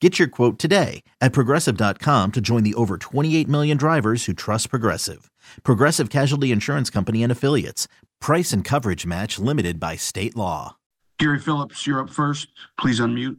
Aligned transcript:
Get 0.00 0.18
your 0.18 0.28
quote 0.28 0.58
today 0.58 1.02
at 1.22 1.32
progressive.com 1.32 2.32
to 2.32 2.40
join 2.42 2.62
the 2.64 2.74
over 2.74 2.98
28 2.98 3.48
million 3.48 3.78
drivers 3.78 4.26
who 4.26 4.34
trust 4.34 4.68
Progressive. 4.68 5.30
Progressive 5.62 6.10
Casualty 6.10 6.52
Insurance 6.52 6.90
Company 6.90 7.22
and 7.22 7.32
Affiliates. 7.32 7.88
Price 8.20 8.52
and 8.52 8.62
coverage 8.62 9.06
match 9.06 9.38
limited 9.38 9.80
by 9.80 9.96
state 9.96 10.36
law. 10.36 10.76
Gary 11.18 11.38
Phillips, 11.38 11.86
you're 11.86 12.00
up 12.00 12.10
first. 12.10 12.48
Please 12.78 13.00
unmute. 13.00 13.38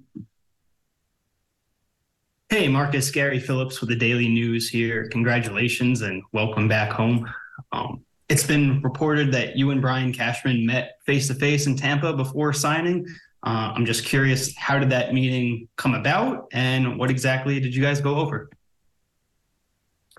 Hey, 2.50 2.68
Marcus, 2.68 3.12
Gary 3.12 3.40
Phillips 3.40 3.80
with 3.80 3.90
the 3.90 3.96
Daily 3.96 4.28
News 4.28 4.68
here. 4.68 5.10
Congratulations 5.10 6.02
and 6.02 6.24
welcome 6.32 6.68
back 6.68 6.92
home. 6.92 7.30
Um, 7.72 8.04
it's 8.30 8.46
been 8.46 8.82
reported 8.82 9.32
that 9.34 9.58
you 9.58 9.70
and 9.70 9.82
Brian 9.82 10.12
Cashman 10.12 10.66
met 10.66 10.98
face 11.06 11.28
to 11.28 11.36
face 11.36 11.68
in 11.68 11.76
Tampa 11.76 12.14
before 12.14 12.52
signing. 12.52 13.06
Uh, 13.44 13.72
I'm 13.76 13.86
just 13.86 14.04
curious, 14.06 14.56
how 14.58 14.80
did 14.80 14.90
that 14.90 15.14
meeting 15.14 15.68
come 15.76 15.94
about, 15.94 16.48
and 16.52 16.98
what 16.98 17.10
exactly 17.10 17.60
did 17.60 17.76
you 17.76 17.82
guys 17.82 18.02
go 18.02 18.16
over? 18.16 18.50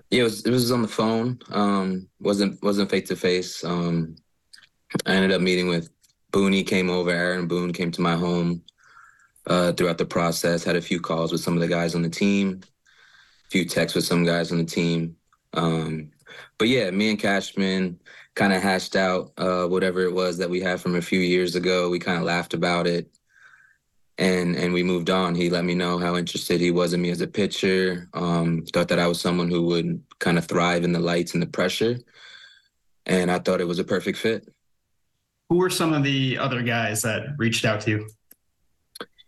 Yeah, 0.09 0.21
it 0.21 0.23
was 0.23 0.45
it 0.45 0.51
was 0.51 0.71
on 0.71 0.81
the 0.81 0.87
phone. 0.87 1.39
Um, 1.51 2.07
wasn't 2.19 2.61
wasn't 2.63 2.89
face 2.89 3.07
to 3.09 3.15
face. 3.15 3.63
Um, 3.63 4.15
I 5.05 5.13
ended 5.13 5.31
up 5.31 5.41
meeting 5.41 5.67
with 5.67 5.89
Booney. 6.31 6.65
Came 6.65 6.89
over. 6.89 7.11
Aaron 7.11 7.47
Boone 7.47 7.73
came 7.73 7.91
to 7.91 8.01
my 8.01 8.15
home. 8.15 8.63
Uh, 9.45 9.71
throughout 9.73 9.97
the 9.97 10.05
process, 10.05 10.63
had 10.63 10.75
a 10.75 10.81
few 10.81 10.99
calls 10.99 11.31
with 11.31 11.41
some 11.41 11.55
of 11.55 11.59
the 11.59 11.67
guys 11.67 11.95
on 11.95 12.03
the 12.03 12.09
team, 12.09 12.61
a 12.63 13.49
few 13.49 13.65
texts 13.65 13.95
with 13.95 14.05
some 14.05 14.23
guys 14.23 14.51
on 14.51 14.59
the 14.59 14.63
team. 14.63 15.15
Um, 15.53 16.11
but 16.57 16.67
yeah, 16.67 16.91
me 16.91 17.09
and 17.09 17.19
Cashman 17.19 17.99
kind 18.39 18.53
of 18.53 18.63
hashed 18.63 18.95
out 18.95 19.33
uh, 19.37 19.65
whatever 19.65 19.99
it 20.03 20.13
was 20.13 20.37
that 20.37 20.49
we 20.49 20.61
had 20.61 20.79
from 20.79 20.95
a 20.95 21.01
few 21.01 21.19
years 21.19 21.57
ago. 21.57 21.89
We 21.89 21.99
kind 21.99 22.17
of 22.17 22.23
laughed 22.23 22.53
about 22.53 22.87
it, 22.87 23.11
and 24.17 24.55
and 24.55 24.73
we 24.73 24.81
moved 24.81 25.09
on. 25.09 25.35
He 25.35 25.49
let 25.49 25.65
me 25.65 25.75
know 25.75 25.97
how 25.99 26.15
interested 26.15 26.61
he 26.61 26.71
was 26.71 26.93
in 26.93 27.01
me 27.01 27.09
as 27.09 27.19
a 27.19 27.27
pitcher. 27.27 28.07
Um, 28.13 28.63
thought 28.71 28.87
that 28.87 28.97
I 28.97 29.07
was 29.07 29.19
someone 29.19 29.49
who 29.49 29.63
would 29.63 30.01
kind 30.19 30.37
of 30.37 30.45
thrive 30.45 30.85
in 30.85 30.93
the 30.93 31.01
lights 31.01 31.33
and 31.33 31.43
the 31.43 31.47
pressure, 31.47 31.99
and 33.05 33.29
I 33.29 33.39
thought 33.39 33.59
it 33.59 33.67
was 33.67 33.79
a 33.79 33.83
perfect 33.83 34.17
fit. 34.17 34.47
Who 35.49 35.57
were 35.57 35.69
some 35.69 35.91
of 35.91 36.05
the 36.05 36.37
other 36.37 36.61
guys 36.61 37.01
that 37.01 37.23
reached 37.37 37.65
out 37.65 37.81
to 37.81 37.89
you? 37.91 38.09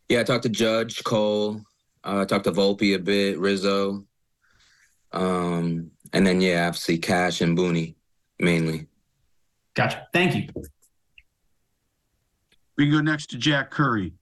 Yeah, 0.07 0.21
I 0.21 0.23
talked 0.23 0.43
to 0.43 0.49
Judge 0.49 1.03
Cole. 1.03 1.59
Uh, 2.05 2.21
I 2.21 2.25
talked 2.25 2.45
to 2.45 2.53
Volpe 2.53 2.95
a 2.95 2.99
bit, 2.99 3.37
Rizzo, 3.39 4.05
um, 5.11 5.91
and 6.13 6.25
then 6.25 6.39
yeah, 6.39 6.67
obviously 6.67 6.97
Cash 6.97 7.41
and 7.41 7.57
Booney 7.57 7.95
mainly. 8.39 8.87
Gotcha. 9.73 10.07
Thank 10.13 10.35
you. 10.35 10.47
We 12.77 12.85
can 12.85 12.91
go 12.91 13.01
next 13.01 13.29
to 13.31 13.37
Jack 13.37 13.71
Curry. 13.71 14.13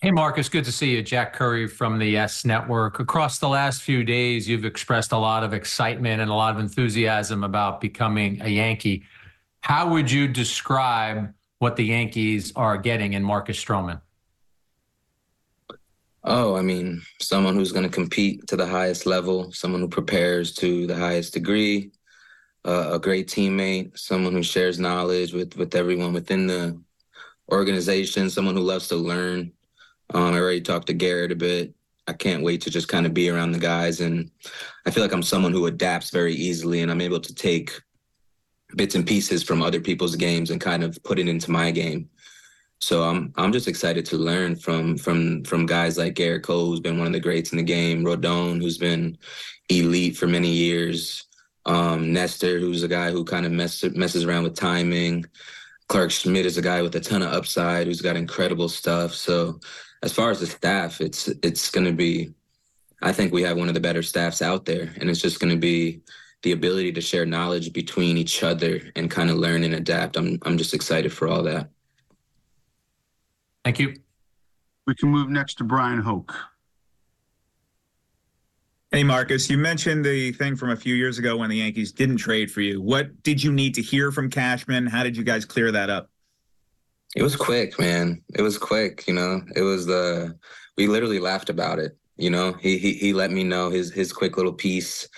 Hey, 0.00 0.10
Marcus, 0.10 0.48
good 0.48 0.64
to 0.64 0.72
see 0.72 0.94
you. 0.94 1.02
Jack 1.02 1.34
Curry 1.34 1.66
from 1.66 1.98
the 1.98 2.06
YES 2.06 2.44
Network. 2.46 3.00
Across 3.00 3.38
the 3.38 3.48
last 3.48 3.82
few 3.82 4.02
days, 4.02 4.48
you've 4.48 4.64
expressed 4.64 5.12
a 5.12 5.18
lot 5.18 5.44
of 5.44 5.52
excitement 5.52 6.22
and 6.22 6.30
a 6.30 6.34
lot 6.34 6.54
of 6.54 6.60
enthusiasm 6.60 7.44
about 7.44 7.80
becoming 7.80 8.40
a 8.40 8.48
Yankee. 8.48 9.04
How 9.60 9.88
would 9.88 10.10
you 10.10 10.26
describe 10.26 11.34
what 11.58 11.76
the 11.76 11.84
Yankees 11.84 12.52
are 12.56 12.78
getting 12.78 13.12
in 13.12 13.22
Marcus 13.22 13.62
Stroman? 13.62 14.00
Oh, 16.26 16.56
I 16.56 16.62
mean, 16.62 17.02
someone 17.20 17.54
who's 17.54 17.72
going 17.72 17.84
to 17.84 17.94
compete 17.94 18.46
to 18.46 18.56
the 18.56 18.66
highest 18.66 19.04
level, 19.04 19.52
someone 19.52 19.82
who 19.82 19.88
prepares 19.88 20.54
to 20.54 20.86
the 20.86 20.96
highest 20.96 21.34
degree, 21.34 21.90
uh, 22.64 22.92
a 22.94 22.98
great 22.98 23.28
teammate, 23.28 23.98
someone 23.98 24.32
who 24.32 24.42
shares 24.42 24.78
knowledge 24.78 25.34
with 25.34 25.54
with 25.56 25.74
everyone 25.74 26.14
within 26.14 26.46
the 26.46 26.80
organization, 27.52 28.30
someone 28.30 28.54
who 28.56 28.62
loves 28.62 28.88
to 28.88 28.96
learn. 28.96 29.52
Um, 30.14 30.34
I 30.34 30.38
already 30.38 30.62
talked 30.62 30.86
to 30.86 30.94
Gerrit 30.94 31.30
a 31.30 31.36
bit. 31.36 31.74
I 32.06 32.14
can't 32.14 32.42
wait 32.42 32.62
to 32.62 32.70
just 32.70 32.88
kind 32.88 33.04
of 33.04 33.12
be 33.12 33.28
around 33.28 33.52
the 33.52 33.58
guys, 33.58 34.00
and 34.00 34.30
I 34.86 34.90
feel 34.90 35.02
like 35.02 35.12
I'm 35.12 35.22
someone 35.22 35.52
who 35.52 35.66
adapts 35.66 36.08
very 36.08 36.34
easily, 36.34 36.80
and 36.80 36.90
I'm 36.90 37.02
able 37.02 37.20
to 37.20 37.34
take 37.34 37.70
bits 38.76 38.94
and 38.94 39.06
pieces 39.06 39.42
from 39.42 39.62
other 39.62 39.80
people's 39.80 40.16
games 40.16 40.50
and 40.50 40.60
kind 40.60 40.82
of 40.82 40.98
put 41.02 41.18
it 41.18 41.28
into 41.28 41.50
my 41.50 41.70
game. 41.70 42.08
So 42.84 43.02
I'm 43.02 43.32
I'm 43.36 43.50
just 43.50 43.66
excited 43.66 44.04
to 44.06 44.18
learn 44.18 44.56
from 44.56 44.98
from 44.98 45.42
from 45.44 45.64
guys 45.64 45.96
like 45.96 46.16
Gerrit 46.16 46.42
Cole, 46.42 46.66
who's 46.66 46.80
been 46.80 46.98
one 46.98 47.06
of 47.06 47.14
the 47.14 47.26
greats 47.28 47.50
in 47.50 47.56
the 47.56 47.64
game, 47.64 48.04
Rodon, 48.04 48.60
who's 48.60 48.76
been 48.76 49.16
elite 49.70 50.18
for 50.18 50.26
many 50.26 50.50
years, 50.50 51.26
um, 51.64 52.12
Nestor, 52.12 52.58
who's 52.60 52.82
a 52.82 52.88
guy 52.88 53.10
who 53.10 53.24
kind 53.24 53.46
of 53.46 53.52
mess, 53.52 53.82
messes 53.94 54.24
around 54.24 54.44
with 54.44 54.54
timing. 54.54 55.24
Clarke 55.88 56.10
Schmidt 56.10 56.44
is 56.44 56.58
a 56.58 56.62
guy 56.62 56.82
with 56.82 56.94
a 56.94 57.00
ton 57.00 57.22
of 57.22 57.32
upside, 57.32 57.86
who's 57.86 58.02
got 58.02 58.16
incredible 58.16 58.68
stuff. 58.68 59.14
So 59.14 59.60
as 60.02 60.12
far 60.12 60.30
as 60.30 60.40
the 60.40 60.46
staff, 60.46 61.00
it's 61.00 61.28
it's 61.42 61.70
going 61.70 61.86
to 61.86 61.92
be. 61.92 62.34
I 63.00 63.12
think 63.12 63.32
we 63.32 63.42
have 63.44 63.56
one 63.56 63.68
of 63.68 63.74
the 63.74 63.80
better 63.80 64.02
staffs 64.02 64.42
out 64.42 64.66
there, 64.66 64.92
and 65.00 65.08
it's 65.08 65.22
just 65.22 65.40
going 65.40 65.54
to 65.54 65.58
be 65.58 66.02
the 66.42 66.52
ability 66.52 66.92
to 66.92 67.00
share 67.00 67.24
knowledge 67.24 67.72
between 67.72 68.18
each 68.18 68.42
other 68.42 68.82
and 68.94 69.10
kind 69.10 69.30
of 69.30 69.38
learn 69.38 69.64
and 69.64 69.74
adapt. 69.74 70.18
I'm 70.18 70.38
I'm 70.42 70.58
just 70.58 70.74
excited 70.74 71.10
for 71.10 71.28
all 71.28 71.42
that. 71.44 71.70
Thank 73.64 73.78
you. 73.78 73.94
We 74.86 74.94
can 74.94 75.08
move 75.08 75.30
next 75.30 75.54
to 75.54 75.64
Bryan 75.64 76.00
Hoch. 76.00 76.34
Hey, 78.90 79.02
Marcus, 79.02 79.50
you 79.50 79.58
mentioned 79.58 80.04
the 80.04 80.32
thing 80.32 80.54
from 80.54 80.70
a 80.70 80.76
few 80.76 80.94
years 80.94 81.18
ago 81.18 81.36
when 81.36 81.50
the 81.50 81.56
Yankees 81.56 81.90
didn't 81.90 82.18
trade 82.18 82.50
for 82.50 82.60
you. 82.60 82.80
What 82.80 83.22
did 83.22 83.42
you 83.42 83.52
need 83.52 83.74
to 83.74 83.82
hear 83.82 84.12
from 84.12 84.30
Cashman? 84.30 84.86
How 84.86 85.02
did 85.02 85.16
you 85.16 85.24
guys 85.24 85.44
clear 85.44 85.72
that 85.72 85.90
up? 85.90 86.10
It 87.16 87.22
was 87.22 87.34
quick, 87.34 87.78
man. 87.80 88.22
It 88.34 88.42
was 88.42 88.58
quick, 88.58 89.04
you 89.08 89.14
know. 89.14 89.40
It 89.56 89.62
was 89.62 89.86
the 89.86 90.38
we 90.76 90.86
literally 90.86 91.18
laughed 91.18 91.48
about 91.48 91.78
it. 91.78 91.96
You 92.16 92.30
know, 92.30 92.52
he 92.52 92.78
he 92.78 92.92
he 92.94 93.12
let 93.12 93.32
me 93.32 93.42
know 93.42 93.70
his 93.70 93.90
his 93.92 94.12
quick 94.12 94.36
little 94.36 94.52
piece 94.52 95.08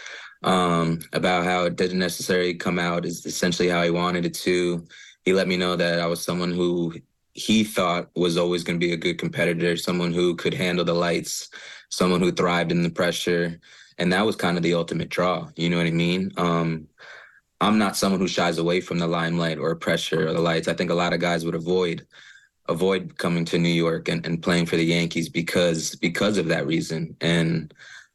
um, 0.42 1.00
about 1.12 1.44
how 1.44 1.64
it 1.64 1.76
didn't 1.76 1.98
necessarily 1.98 2.54
come 2.54 2.78
out 2.78 3.04
is 3.04 3.26
essentially 3.26 3.68
how 3.68 3.82
he 3.82 3.90
wanted 3.90 4.24
it 4.24 4.34
to. 4.34 4.86
He 5.24 5.32
let 5.32 5.48
me 5.48 5.56
know 5.56 5.76
that 5.76 6.00
I 6.00 6.06
was 6.06 6.24
someone 6.24 6.52
who 6.52 6.94
he 7.36 7.64
thought 7.64 8.08
was 8.16 8.38
always 8.38 8.64
going 8.64 8.80
to 8.80 8.86
be 8.86 8.94
a 8.94 8.96
good 8.96 9.18
competitor, 9.18 9.76
someone 9.76 10.12
who 10.12 10.34
could 10.34 10.54
handle 10.54 10.84
the 10.84 10.94
lights, 10.94 11.50
someone 11.90 12.20
who 12.20 12.32
thrived 12.32 12.72
in 12.72 12.82
the 12.82 12.90
pressure. 12.90 13.60
And 13.98 14.10
that 14.12 14.24
was 14.24 14.36
kind 14.36 14.56
of 14.56 14.62
the 14.62 14.72
ultimate 14.72 15.10
draw. 15.10 15.48
You 15.54 15.68
know 15.68 15.76
what 15.76 15.86
I 15.86 15.90
mean? 15.90 16.32
Um, 16.38 16.88
I'm 17.60 17.76
not 17.76 17.96
someone 17.96 18.20
who 18.20 18.28
shies 18.28 18.56
away 18.56 18.80
from 18.80 18.98
the 18.98 19.06
limelight 19.06 19.58
or 19.58 19.74
pressure 19.76 20.26
or 20.26 20.32
the 20.32 20.40
lights. 20.40 20.66
I 20.66 20.74
think 20.74 20.90
a 20.90 20.94
lot 20.94 21.12
of 21.12 21.20
guys 21.20 21.44
would 21.44 21.54
avoid 21.54 22.06
avoid 22.68 23.16
coming 23.16 23.44
to 23.44 23.58
New 23.58 23.68
York 23.68 24.08
and, 24.08 24.26
and 24.26 24.42
playing 24.42 24.66
for 24.66 24.76
the 24.76 24.84
Yankees 24.84 25.28
because 25.28 25.94
because 25.96 26.38
of 26.38 26.48
that 26.48 26.66
reason. 26.66 27.16
And 27.20 27.72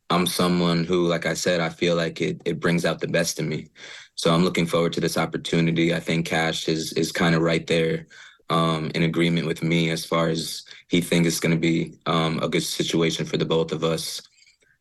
I'm 0.10 0.28
someone 0.28 0.84
who, 0.84 1.08
like 1.08 1.26
I 1.26 1.36
said, 1.36 1.62
I 1.62 1.70
feel 1.70 1.96
like 1.96 2.22
it 2.22 2.42
it 2.46 2.60
brings 2.60 2.86
out 2.86 3.00
the 3.00 3.08
best 3.08 3.40
in 3.40 3.48
me. 3.48 3.68
So 4.16 4.34
I'm 4.34 4.44
looking 4.44 4.66
forward 4.66 4.94
to 4.94 5.02
this 5.02 5.18
opportunity. 5.18 5.94
I 5.94 6.00
think 6.00 6.26
Cash 6.26 6.68
is 6.68 6.94
is 6.94 7.12
kind 7.12 7.36
of 7.36 7.42
right 7.44 7.66
there 7.68 8.08
um, 8.52 8.92
in 8.94 9.04
agreement 9.04 9.48
with 9.48 9.64
me 9.64 9.90
as 9.90 10.06
far 10.06 10.28
as 10.28 10.64
he 10.90 11.02
thinks 11.02 11.28
it's 11.28 11.40
going 11.40 11.56
to 11.56 11.60
be 11.60 11.98
um, 12.06 12.40
a 12.44 12.50
good 12.50 12.64
situation 12.64 13.26
for 13.26 13.38
the 13.38 13.46
both 13.46 13.72
of 13.72 13.84
us. 13.84 14.22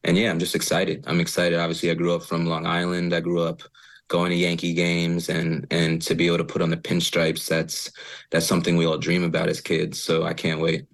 And 0.05 0.17
yeah, 0.17 0.31
I'm 0.31 0.39
just 0.39 0.55
excited. 0.55 1.05
I'm 1.07 1.21
excited. 1.21 1.59
Obviously, 1.59 1.91
I 1.91 1.95
grew 1.95 2.15
up 2.15 2.23
from 2.23 2.47
Long 2.47 2.67
Island. 2.67 3.15
I 3.15 3.21
grew 3.21 3.43
up 3.43 3.63
going 4.11 4.31
to 4.31 4.37
Yankee 4.37 4.75
games 4.75 5.29
and 5.29 5.67
and 5.71 6.03
to 6.03 6.15
be 6.15 6.27
able 6.27 6.39
to 6.39 6.45
put 6.45 6.61
on 6.61 6.69
the 6.69 6.77
pinstripes, 6.77 7.47
that's 7.49 7.91
that's 8.31 8.45
something 8.47 8.77
we 8.77 8.85
all 8.85 8.99
dream 8.99 9.25
about 9.25 9.49
as 9.49 9.61
kids. 9.61 10.03
So 10.03 10.25
I 10.25 10.35
can't 10.35 10.61
wait. 10.61 10.87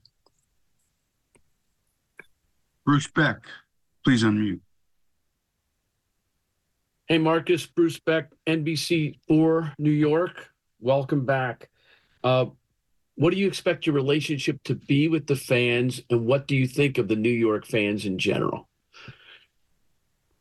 Bruce 2.85 3.09
Beck, 3.09 3.39
please 4.05 4.23
unmute. 4.23 4.61
Hey, 7.09 7.19
Marcus, 7.19 7.67
Bruce 7.67 7.99
Beck, 7.99 8.31
NBC4 8.47 9.75
New 9.79 9.91
York. 9.91 10.51
Welcome 10.79 11.25
back. 11.25 11.71
Uh, 12.23 12.47
what 13.17 13.33
do 13.33 13.39
you 13.39 13.47
expect 13.47 13.87
your 13.87 13.95
relationship 13.95 14.63
to 14.65 14.75
be 14.75 15.09
with 15.09 15.27
the 15.27 15.37
fans, 15.37 16.01
and 16.09 16.27
what 16.27 16.47
do 16.47 16.57
you 16.57 16.67
think 16.67 16.99
of 16.99 17.09
the 17.09 17.17
New 17.17 17.29
York 17.29 17.67
fans 17.67 18.07
in 18.07 18.19
general? 18.19 18.69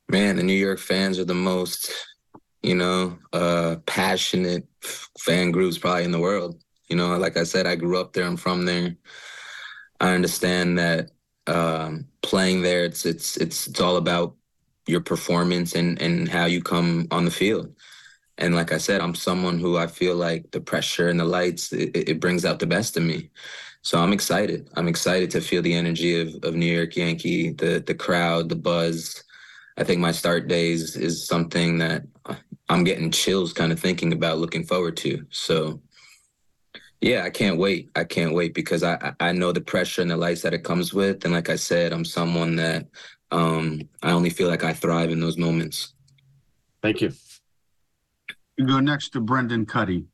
Man, 0.07 0.35
the 0.35 0.43
New 0.43 0.53
York 0.53 0.79
fans 0.79 1.17
are 1.17 1.25
the 1.25 1.33
most 1.33 1.91
you 2.65 2.73
know, 2.73 3.15
uh, 3.31 3.75
passionate 3.85 4.65
fan 5.19 5.51
groups 5.51 5.77
probably 5.77 6.03
in 6.03 6.11
the 6.11 6.19
world. 6.19 6.59
You 6.89 6.95
know, 6.95 7.15
like 7.17 7.37
I 7.37 7.43
said, 7.43 7.67
I 7.67 7.75
grew 7.75 7.99
up 7.99 8.13
there. 8.13 8.25
I'm 8.25 8.37
from 8.37 8.65
there. 8.65 8.95
I 9.99 10.15
understand 10.15 10.79
that 10.79 11.11
um, 11.45 12.07
playing 12.23 12.63
there, 12.63 12.83
it's 12.83 13.05
it's 13.05 13.37
it's 13.37 13.67
it's 13.67 13.79
all 13.79 13.97
about 13.97 14.35
your 14.87 14.99
performance 14.99 15.75
and 15.75 16.01
and 16.01 16.27
how 16.27 16.45
you 16.45 16.61
come 16.61 17.07
on 17.11 17.25
the 17.25 17.31
field. 17.31 17.74
And 18.37 18.55
like 18.55 18.71
I 18.71 18.77
said, 18.77 19.01
I'm 19.01 19.15
someone 19.15 19.59
who 19.59 19.77
I 19.77 19.87
feel 19.87 20.15
like 20.15 20.51
the 20.51 20.59
pressure 20.59 21.07
and 21.07 21.19
the 21.19 21.25
lights 21.25 21.71
it, 21.71 21.91
it 21.95 22.19
brings 22.19 22.43
out 22.45 22.59
the 22.59 22.67
best 22.67 22.97
in 22.97 23.07
me. 23.07 23.29
So 23.81 23.99
I'm 23.99 24.13
excited. 24.13 24.69
I'm 24.75 24.87
excited 24.87 25.29
to 25.31 25.41
feel 25.41 25.61
the 25.61 25.75
energy 25.75 26.19
of, 26.19 26.43
of 26.43 26.55
New 26.55 26.73
York 26.73 26.95
Yankee, 26.95 27.51
the 27.51 27.83
the 27.85 27.93
crowd, 27.95 28.49
the 28.49 28.55
buzz. 28.55 29.23
I 29.77 29.83
think 29.83 29.99
my 29.99 30.11
start 30.11 30.47
days 30.47 30.95
is 30.95 31.27
something 31.27 31.77
that 31.79 32.03
I'm 32.69 32.83
getting 32.83 33.11
chills 33.11 33.53
kind 33.53 33.71
of 33.71 33.79
thinking 33.79 34.11
about 34.13 34.39
looking 34.39 34.65
forward 34.65 34.97
to. 34.97 35.25
So 35.29 35.81
yeah, 37.01 37.23
I 37.23 37.29
can't 37.29 37.57
wait. 37.59 37.89
I 37.95 38.03
can't 38.03 38.33
wait 38.33 38.53
because 38.53 38.83
I 38.83 39.13
I 39.19 39.31
know 39.31 39.51
the 39.51 39.61
pressure 39.61 40.01
and 40.01 40.09
the 40.09 40.17
lights 40.17 40.41
that 40.41 40.53
it 40.53 40.63
comes 40.63 40.93
with. 40.93 41.23
And 41.23 41.33
like 41.33 41.49
I 41.49 41.55
said, 41.55 41.93
I'm 41.93 42.05
someone 42.05 42.55
that 42.55 42.87
um 43.31 43.81
I 44.01 44.11
only 44.11 44.29
feel 44.29 44.49
like 44.49 44.63
I 44.63 44.73
thrive 44.73 45.11
in 45.11 45.19
those 45.19 45.37
moments. 45.37 45.93
Thank 46.81 47.01
you. 47.01 47.11
We 48.57 48.65
go 48.65 48.79
next 48.79 49.09
to 49.09 49.21
Brendan 49.21 49.65
Kuty. 49.65 50.05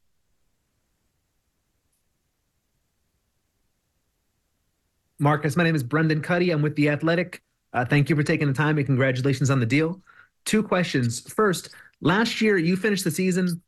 Marcus, 5.20 5.56
my 5.56 5.64
name 5.64 5.76
is 5.76 5.84
Brendan 5.84 6.22
Kuty. 6.22 6.52
I'm 6.52 6.62
with 6.62 6.76
The 6.76 6.90
Athletic. 6.90 7.44
Uh, 7.74 7.86
thank 7.86 8.10
you 8.10 8.16
for 8.16 8.24
taking 8.24 8.48
the 8.48 8.54
time 8.54 8.78
and 8.78 8.86
congratulations 8.86 9.50
on 9.52 9.60
the 9.60 9.66
deal. 9.66 10.02
Two 10.46 10.64
questions. 10.64 11.22
First, 11.32 11.70
Last 12.02 12.42
year, 12.42 12.58
you 12.58 12.76
finished 12.76 13.04
the 13.04 13.12
season 13.12 13.62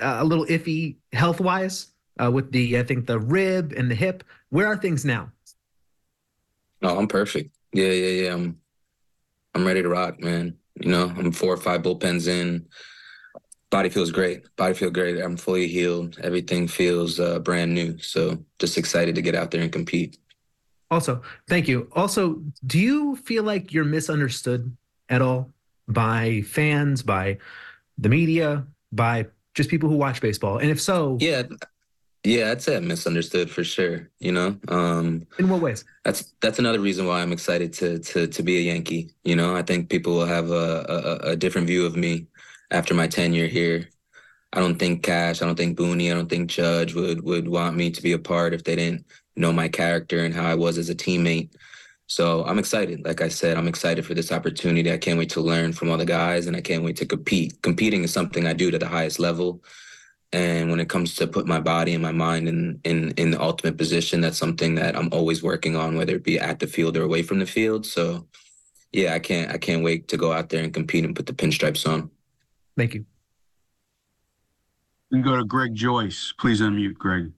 uh, 0.00 0.18
a 0.20 0.24
little 0.24 0.46
iffy 0.46 0.96
health 1.12 1.40
wise 1.40 1.88
uh, 2.22 2.30
with 2.30 2.50
the, 2.50 2.78
I 2.78 2.82
think, 2.82 3.06
the 3.06 3.18
rib 3.18 3.74
and 3.76 3.90
the 3.90 3.94
hip. 3.94 4.24
Where 4.48 4.66
are 4.66 4.76
things 4.76 5.04
now? 5.04 5.30
No, 6.80 6.98
I'm 6.98 7.08
perfect. 7.08 7.54
Yeah, 7.74 7.90
yeah, 7.90 8.22
yeah. 8.22 8.34
I'm, 8.34 8.58
I'm 9.54 9.66
ready 9.66 9.82
to 9.82 9.88
rock, 9.88 10.20
man. 10.20 10.56
You 10.80 10.90
know, 10.90 11.12
I'm 11.16 11.32
four 11.32 11.52
or 11.52 11.58
five 11.58 11.82
bullpens 11.82 12.26
in. 12.26 12.66
Body 13.70 13.88
feels 13.90 14.10
great. 14.10 14.44
Body 14.56 14.74
feel 14.74 14.90
great. 14.90 15.20
I'm 15.20 15.36
fully 15.36 15.68
healed. 15.68 16.18
Everything 16.22 16.66
feels 16.68 17.20
uh, 17.20 17.38
brand 17.38 17.74
new. 17.74 17.98
So 17.98 18.42
just 18.58 18.78
excited 18.78 19.14
to 19.14 19.22
get 19.22 19.34
out 19.34 19.50
there 19.50 19.60
and 19.60 19.72
compete. 19.72 20.18
Also, 20.90 21.20
thank 21.48 21.68
you. 21.68 21.88
Also, 21.92 22.42
do 22.66 22.78
you 22.78 23.16
feel 23.16 23.42
like 23.42 23.74
you're 23.74 23.84
misunderstood 23.84 24.74
at 25.10 25.20
all? 25.20 25.52
by 25.88 26.42
fans, 26.42 27.02
by 27.02 27.38
the 27.96 28.08
media, 28.08 28.66
by 28.92 29.26
just 29.54 29.70
people 29.70 29.88
who 29.88 29.96
watch 29.96 30.20
baseball? 30.20 30.58
And 30.58 30.70
if 30.70 30.80
so, 30.80 31.16
yeah, 31.20 31.42
yeah, 32.24 32.50
I'd 32.50 32.62
say 32.62 32.76
I'm 32.76 32.86
misunderstood 32.86 33.50
for 33.50 33.64
sure. 33.64 34.10
You 34.20 34.32
know, 34.32 34.58
um, 34.68 35.26
in 35.38 35.48
what 35.48 35.60
ways? 35.60 35.84
That's 36.04 36.34
that's 36.40 36.58
another 36.58 36.80
reason 36.80 37.06
why 37.06 37.22
I'm 37.22 37.32
excited 37.32 37.72
to 37.74 37.98
to 37.98 38.26
to 38.28 38.42
be 38.42 38.58
a 38.58 38.72
Yankee. 38.72 39.10
You 39.24 39.34
know, 39.34 39.56
I 39.56 39.62
think 39.62 39.88
people 39.88 40.14
will 40.14 40.26
have 40.26 40.50
a, 40.50 41.20
a, 41.24 41.30
a 41.30 41.36
different 41.36 41.66
view 41.66 41.86
of 41.86 41.96
me 41.96 42.26
after 42.70 42.94
my 42.94 43.06
tenure 43.06 43.46
here. 43.46 43.88
I 44.52 44.60
don't 44.60 44.78
think 44.78 45.02
Cash, 45.02 45.42
I 45.42 45.46
don't 45.46 45.56
think 45.56 45.78
Booney, 45.78 46.10
I 46.10 46.14
don't 46.14 46.28
think 46.28 46.50
Judge 46.50 46.94
would 46.94 47.22
would 47.22 47.48
want 47.48 47.76
me 47.76 47.90
to 47.90 48.02
be 48.02 48.12
a 48.12 48.18
part 48.18 48.54
if 48.54 48.64
they 48.64 48.76
didn't 48.76 49.04
know 49.36 49.52
my 49.52 49.68
character 49.68 50.24
and 50.24 50.34
how 50.34 50.46
I 50.46 50.54
was 50.54 50.78
as 50.78 50.88
a 50.88 50.94
teammate. 50.94 51.50
So 52.06 52.44
I'm 52.46 52.58
excited. 52.58 53.04
Like 53.04 53.20
I 53.20 53.28
said, 53.28 53.58
I'm 53.58 53.68
excited 53.68 54.06
for 54.06 54.14
this 54.14 54.32
opportunity. 54.32 54.90
I 54.90 54.96
can't 54.96 55.18
wait 55.18 55.30
to 55.30 55.42
learn 55.42 55.74
from 55.74 55.90
all 55.90 55.98
the 55.98 56.06
guys 56.06 56.46
and 56.46 56.56
I 56.56 56.62
can't 56.62 56.82
wait 56.82 56.96
to 56.96 57.06
compete. 57.06 57.60
Competing 57.62 58.02
is 58.02 58.12
something 58.12 58.46
I 58.46 58.54
do 58.54 58.70
to 58.70 58.78
the 58.78 58.88
highest 58.88 59.18
level. 59.18 59.62
And 60.32 60.70
when 60.70 60.80
it 60.80 60.88
comes 60.88 61.14
to 61.16 61.26
put 61.26 61.46
my 61.46 61.60
body 61.60 61.92
and 61.94 62.02
my 62.02 62.12
mind 62.12 62.48
in 62.48 62.80
in 62.84 63.10
in 63.12 63.30
the 63.30 63.40
ultimate 63.40 63.76
position, 63.76 64.22
that's 64.22 64.38
something 64.38 64.74
that 64.76 64.96
I'm 64.96 65.10
always 65.12 65.42
working 65.42 65.76
on, 65.76 65.96
whether 65.96 66.14
it 66.16 66.24
be 66.24 66.38
at 66.38 66.58
the 66.58 66.66
field 66.66 66.96
or 66.96 67.02
away 67.02 67.22
from 67.22 67.38
the 67.38 67.46
field. 67.46 67.84
So 67.86 68.26
yeah, 68.92 69.14
I 69.14 69.18
can't 69.18 69.50
I 69.52 69.58
can't 69.58 69.84
wait 69.84 70.08
to 70.08 70.16
go 70.16 70.32
out 70.32 70.48
there 70.48 70.64
and 70.64 70.72
compete 70.72 71.04
and 71.04 71.16
put 71.16 71.26
the 71.26 71.34
pinstripes 71.34 71.86
on. 71.88 72.10
Thank 72.78 72.94
you. 72.94 73.04
And 75.10 75.24
go 75.24 75.36
to 75.36 75.44
Greg 75.44 75.74
Joyce. 75.74 76.32
Please 76.38 76.60
unmute, 76.60 76.94
Greg. 76.94 77.32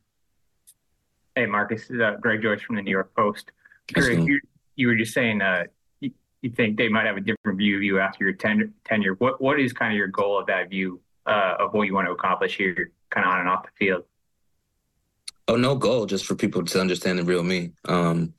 Hey, 1.34 1.46
Marcus. 1.46 1.82
This 1.82 1.90
is 1.92 2.00
uh, 2.00 2.16
Greg 2.20 2.42
Joyce 2.42 2.60
from 2.60 2.76
the 2.76 2.82
New 2.82 2.90
York 2.90 3.10
Post. 3.16 3.50
Greg, 3.90 4.22
you, 4.22 4.38
you 4.76 4.88
were 4.88 4.96
just 4.96 5.14
saying 5.14 5.40
uh, 5.40 5.64
you, 6.00 6.10
you, 6.42 6.50
think 6.50 6.76
they 6.76 6.88
might 6.88 7.06
have 7.06 7.16
a 7.16 7.22
different 7.22 7.56
view 7.56 7.76
of 7.76 7.82
you 7.82 7.98
after 7.98 8.22
your 8.24 8.34
ten- 8.34 8.74
tenure. 8.84 9.14
What 9.14 9.40
what 9.40 9.58
is 9.58 9.72
kind 9.72 9.92
of 9.92 9.96
your 9.96 10.08
goal 10.08 10.38
of 10.38 10.46
that 10.48 10.68
view 10.68 11.00
uh, 11.24 11.54
of 11.58 11.72
what 11.72 11.84
you 11.84 11.94
want 11.94 12.06
to 12.06 12.12
accomplish 12.12 12.56
here, 12.56 12.92
kind 13.08 13.26
of 13.26 13.32
on 13.32 13.40
and 13.40 13.48
off 13.48 13.64
the 13.64 13.70
field? 13.78 14.04
Oh, 15.48 15.56
no 15.56 15.74
goal, 15.74 16.04
just 16.04 16.26
for 16.26 16.34
people 16.34 16.64
to 16.64 16.80
understand 16.80 17.18
the 17.18 17.24
real 17.24 17.42
me. 17.42 17.72
Um, 17.86 18.34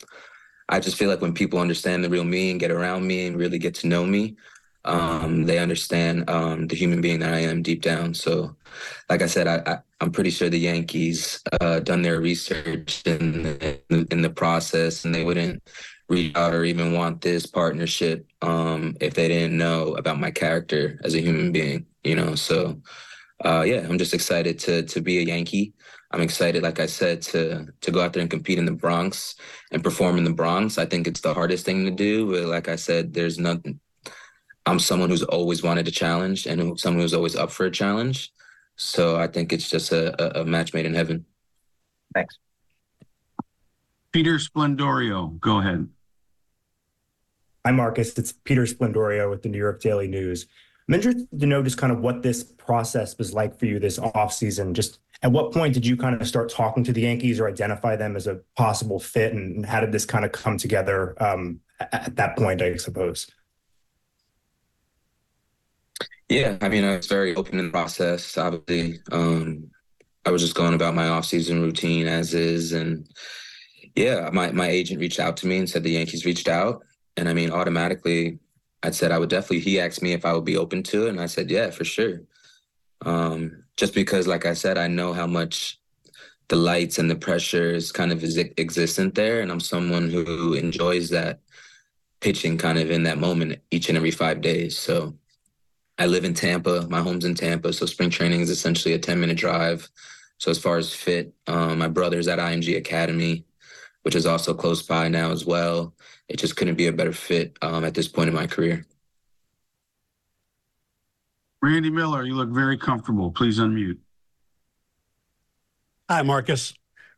I 0.70 0.80
just 0.80 0.98
feel 0.98 1.10
like 1.10 1.22
when 1.22 1.34
people 1.34 1.60
understand 1.60 2.04
the 2.04 2.10
real 2.10 2.24
me 2.24 2.52
and 2.52 2.60
get 2.60 2.70
around 2.70 3.08
me 3.08 3.26
and 3.26 3.38
really 3.38 3.58
get 3.58 3.74
to 3.76 3.88
know 3.88 4.06
me, 4.06 4.38
um, 4.86 5.44
they 5.44 5.60
understand 5.60 6.30
um, 6.30 6.68
the 6.68 6.76
human 6.76 7.02
being 7.02 7.20
that 7.20 7.34
I 7.34 7.40
am 7.40 7.62
deep 7.62 7.82
down. 7.82 8.14
So, 8.14 8.56
like 9.10 9.22
I 9.22 9.28
said, 9.28 9.48
I, 9.48 9.80
am 10.02 10.12
pretty 10.12 10.30
sure 10.30 10.50
the 10.50 10.60
Yankees 10.60 11.42
uh, 11.60 11.80
done 11.80 12.02
their 12.02 12.20
research 12.20 13.04
in, 13.06 13.46
in, 13.90 14.08
in 14.10 14.22
the 14.22 14.30
process, 14.30 15.06
and 15.06 15.14
they 15.14 15.24
wouldn't 15.24 15.62
reach 16.10 16.36
out 16.36 16.54
or 16.54 16.64
even 16.64 16.94
want 16.94 17.22
this 17.22 17.46
partnership 17.46 18.26
um, 18.42 18.98
if 19.00 19.14
they 19.14 19.28
didn't 19.28 19.58
know 19.58 19.94
about 19.96 20.20
my 20.20 20.32
character 20.32 21.00
as 21.04 21.16
a 21.16 21.22
human 21.22 21.52
being. 21.52 21.86
You 22.04 22.16
know, 22.16 22.36
so 22.36 22.82
uh, 23.46 23.64
yeah, 23.66 23.86
I'm 23.88 23.98
just 23.98 24.14
excited 24.14 24.60
to 24.60 24.84
to 24.84 25.02
be 25.02 25.20
a 25.20 25.24
Yankee. 25.24 25.74
I'm 26.14 26.22
excited, 26.22 26.64
like 26.64 26.80
I 26.80 26.88
said, 26.88 27.22
to 27.24 27.68
to 27.82 27.92
go 27.92 28.02
out 28.02 28.14
there 28.14 28.22
and 28.22 28.30
compete 28.30 28.58
in 28.58 28.66
the 28.66 28.72
Bronx 28.72 29.36
and 29.72 29.84
perform 29.84 30.18
in 30.18 30.24
the 30.24 30.34
Bronx. 30.34 30.78
I 30.78 30.86
think 30.86 31.08
it's 31.08 31.22
the 31.22 31.34
hardest 31.34 31.66
thing 31.66 31.86
to 31.86 31.92
do, 31.92 32.32
but 32.32 32.46
like 32.46 32.68
I 32.68 32.76
said, 32.76 33.14
there's 33.14 33.40
nothing. 33.40 33.80
I'm 34.66 34.80
someone 34.80 35.10
who's 35.10 35.24
always 35.24 35.64
wanted 35.64 35.88
a 35.88 35.92
challenge 35.92 36.46
and 36.46 36.80
someone 36.80 37.02
who's 37.02 37.14
always 37.14 37.36
up 37.36 37.52
for 37.52 37.66
a 37.66 37.72
challenge. 37.72 38.32
So 38.76 39.18
I 39.18 39.28
think 39.28 39.54
it's 39.54 39.70
just 39.70 39.92
a, 39.92 40.40
a, 40.40 40.42
a 40.42 40.46
match 40.46 40.74
made 40.74 40.86
in 40.86 40.94
heaven. 40.94 41.26
Thanks. 42.14 42.38
Peter 44.12 44.36
Sblendorio, 44.36 45.40
go 45.40 45.60
ahead. 45.60 45.88
Hi, 47.66 47.72
Marcus. 47.72 48.18
It's 48.18 48.32
Peter 48.32 48.64
Sblendorio 48.64 49.30
with 49.30 49.44
the 49.44 49.50
New 49.50 49.58
York 49.58 49.82
Daily 49.82 50.08
News. 50.08 50.48
I'm 50.88 50.96
interested 50.96 51.40
to 51.40 51.46
know 51.46 51.64
just 51.64 51.78
kind 51.78 51.94
of 51.94 52.00
what 52.00 52.22
this 52.22 52.44
process 52.44 53.18
was 53.18 53.34
like 53.34 53.58
for 53.58 53.66
you 53.66 53.80
this 53.80 54.00
offseason. 54.00 54.74
Just 54.74 55.00
at 55.22 55.32
what 55.32 55.54
point 55.54 55.74
did 55.74 55.86
you 55.86 55.96
kind 55.96 56.20
of 56.20 56.28
start 56.28 56.50
talking 56.50 56.84
to 56.84 56.92
the 56.92 57.02
Yankees 57.02 57.40
or 57.40 57.48
identify 57.48 57.96
them 57.96 58.16
as 58.16 58.28
a 58.28 58.42
possible 58.58 59.00
fit? 59.00 59.34
And 59.34 59.66
how 59.66 59.80
did 59.80 59.92
this 59.92 60.06
kind 60.06 60.26
of 60.26 60.32
come 60.32 60.58
together 60.58 61.16
um, 61.24 61.62
at 61.80 62.16
that 62.16 62.36
point, 62.36 62.62
I 62.62 62.76
suppose? 62.76 63.28
Yeah, 66.32 66.56
I 66.62 66.70
mean, 66.70 66.86
I 66.86 66.96
was 66.96 67.08
very 67.08 67.36
open 67.36 67.60
in 67.60 67.66
the 67.66 67.72
process. 67.72 68.38
Obviously, 68.38 69.02
um, 69.12 69.70
I 70.26 70.32
was 70.32 70.42
just 70.42 70.56
going 70.56 70.74
about 70.74 70.96
my 70.96 71.10
off-season 71.10 71.62
routine 71.62 72.08
as 72.08 72.34
is, 72.34 72.72
and 72.72 73.06
yeah, 73.98 74.30
my 74.32 74.50
my 74.54 74.70
agent 74.70 75.02
reached 75.02 75.20
out 75.20 75.36
to 75.38 75.48
me 75.48 75.58
and 75.58 75.70
said 75.70 75.84
the 75.84 75.92
Yankees 75.92 76.24
reached 76.24 76.48
out, 76.48 76.86
and 77.18 77.28
I 77.28 77.34
mean, 77.34 77.52
automatically, 77.52 78.40
I 78.82 78.92
said 78.92 79.12
I 79.12 79.20
would 79.20 79.28
definitely. 79.28 79.60
He 79.60 79.82
asked 79.82 80.02
me 80.02 80.14
if 80.14 80.24
I 80.24 80.32
would 80.32 80.46
be 80.46 80.56
open 80.56 80.84
to 80.84 81.08
it, 81.08 81.10
and 81.10 81.20
I 81.20 81.26
said 81.26 81.52
yeah, 81.52 81.70
for 81.70 81.84
sure. 81.84 82.22
Um, 83.06 83.66
just 83.76 83.94
because, 83.94 84.26
like 84.26 84.46
I 84.46 84.54
said, 84.54 84.78
I 84.78 84.88
know 84.88 85.12
how 85.12 85.28
much 85.28 85.82
the 86.48 86.56
lights 86.56 86.98
and 86.98 87.12
the 87.12 87.16
pressure 87.18 87.74
is 87.74 87.92
kind 87.92 88.14
of 88.14 88.24
is 88.24 88.38
existent 88.38 89.16
there, 89.16 89.42
and 89.42 89.52
I'm 89.52 89.60
someone 89.60 90.10
who 90.10 90.54
enjoys 90.54 91.10
that 91.10 91.42
pitching 92.22 92.58
kind 92.58 92.80
of 92.80 92.90
in 92.90 93.04
that 93.04 93.18
moment 93.18 93.60
each 93.70 93.90
and 93.90 93.98
every 93.98 94.12
five 94.12 94.40
days. 94.40 94.78
So 94.78 95.18
I 96.02 96.08
live 96.08 96.26
in 96.26 96.34
Tampa. 96.34 96.88
My 96.90 97.00
home's 97.00 97.26
in 97.26 97.36
Tampa, 97.36 97.72
so 97.72 97.86
spring 97.86 98.10
training 98.10 98.42
is 98.42 98.50
essentially 98.50 98.96
a 98.96 98.98
10 98.98 99.20
minute 99.20 99.38
drive. 99.38 99.88
So 100.40 100.50
as 100.50 100.58
far 100.58 100.78
as 100.78 100.92
fit, 100.92 101.32
um, 101.46 101.78
my 101.78 101.88
brother's 101.88 102.28
at 102.28 102.40
IMG 102.40 102.76
Academy, 102.76 103.46
which 104.02 104.16
is 104.16 104.26
also 104.26 104.56
close 104.56 104.82
by 104.82 105.10
now 105.10 105.30
as 105.30 105.46
well. 105.46 105.94
It 106.28 106.38
just 106.38 106.56
couldn't 106.56 106.74
be 106.74 106.88
a 106.88 106.92
better 106.92 107.14
fit 107.14 107.56
um, 107.62 107.86
at 107.86 107.94
this 107.94 108.08
point 108.08 108.30
in 108.30 108.34
my 108.34 108.48
career. 108.48 108.84
Randy 111.62 111.92
Miller, 111.92 112.24
you 112.24 112.34
look 112.34 112.50
very 112.50 112.80
comfortable. 112.80 113.30
Please 113.30 113.60
unmute. 113.60 114.00
Hi, 116.10 116.24
Marcus. 116.24 116.74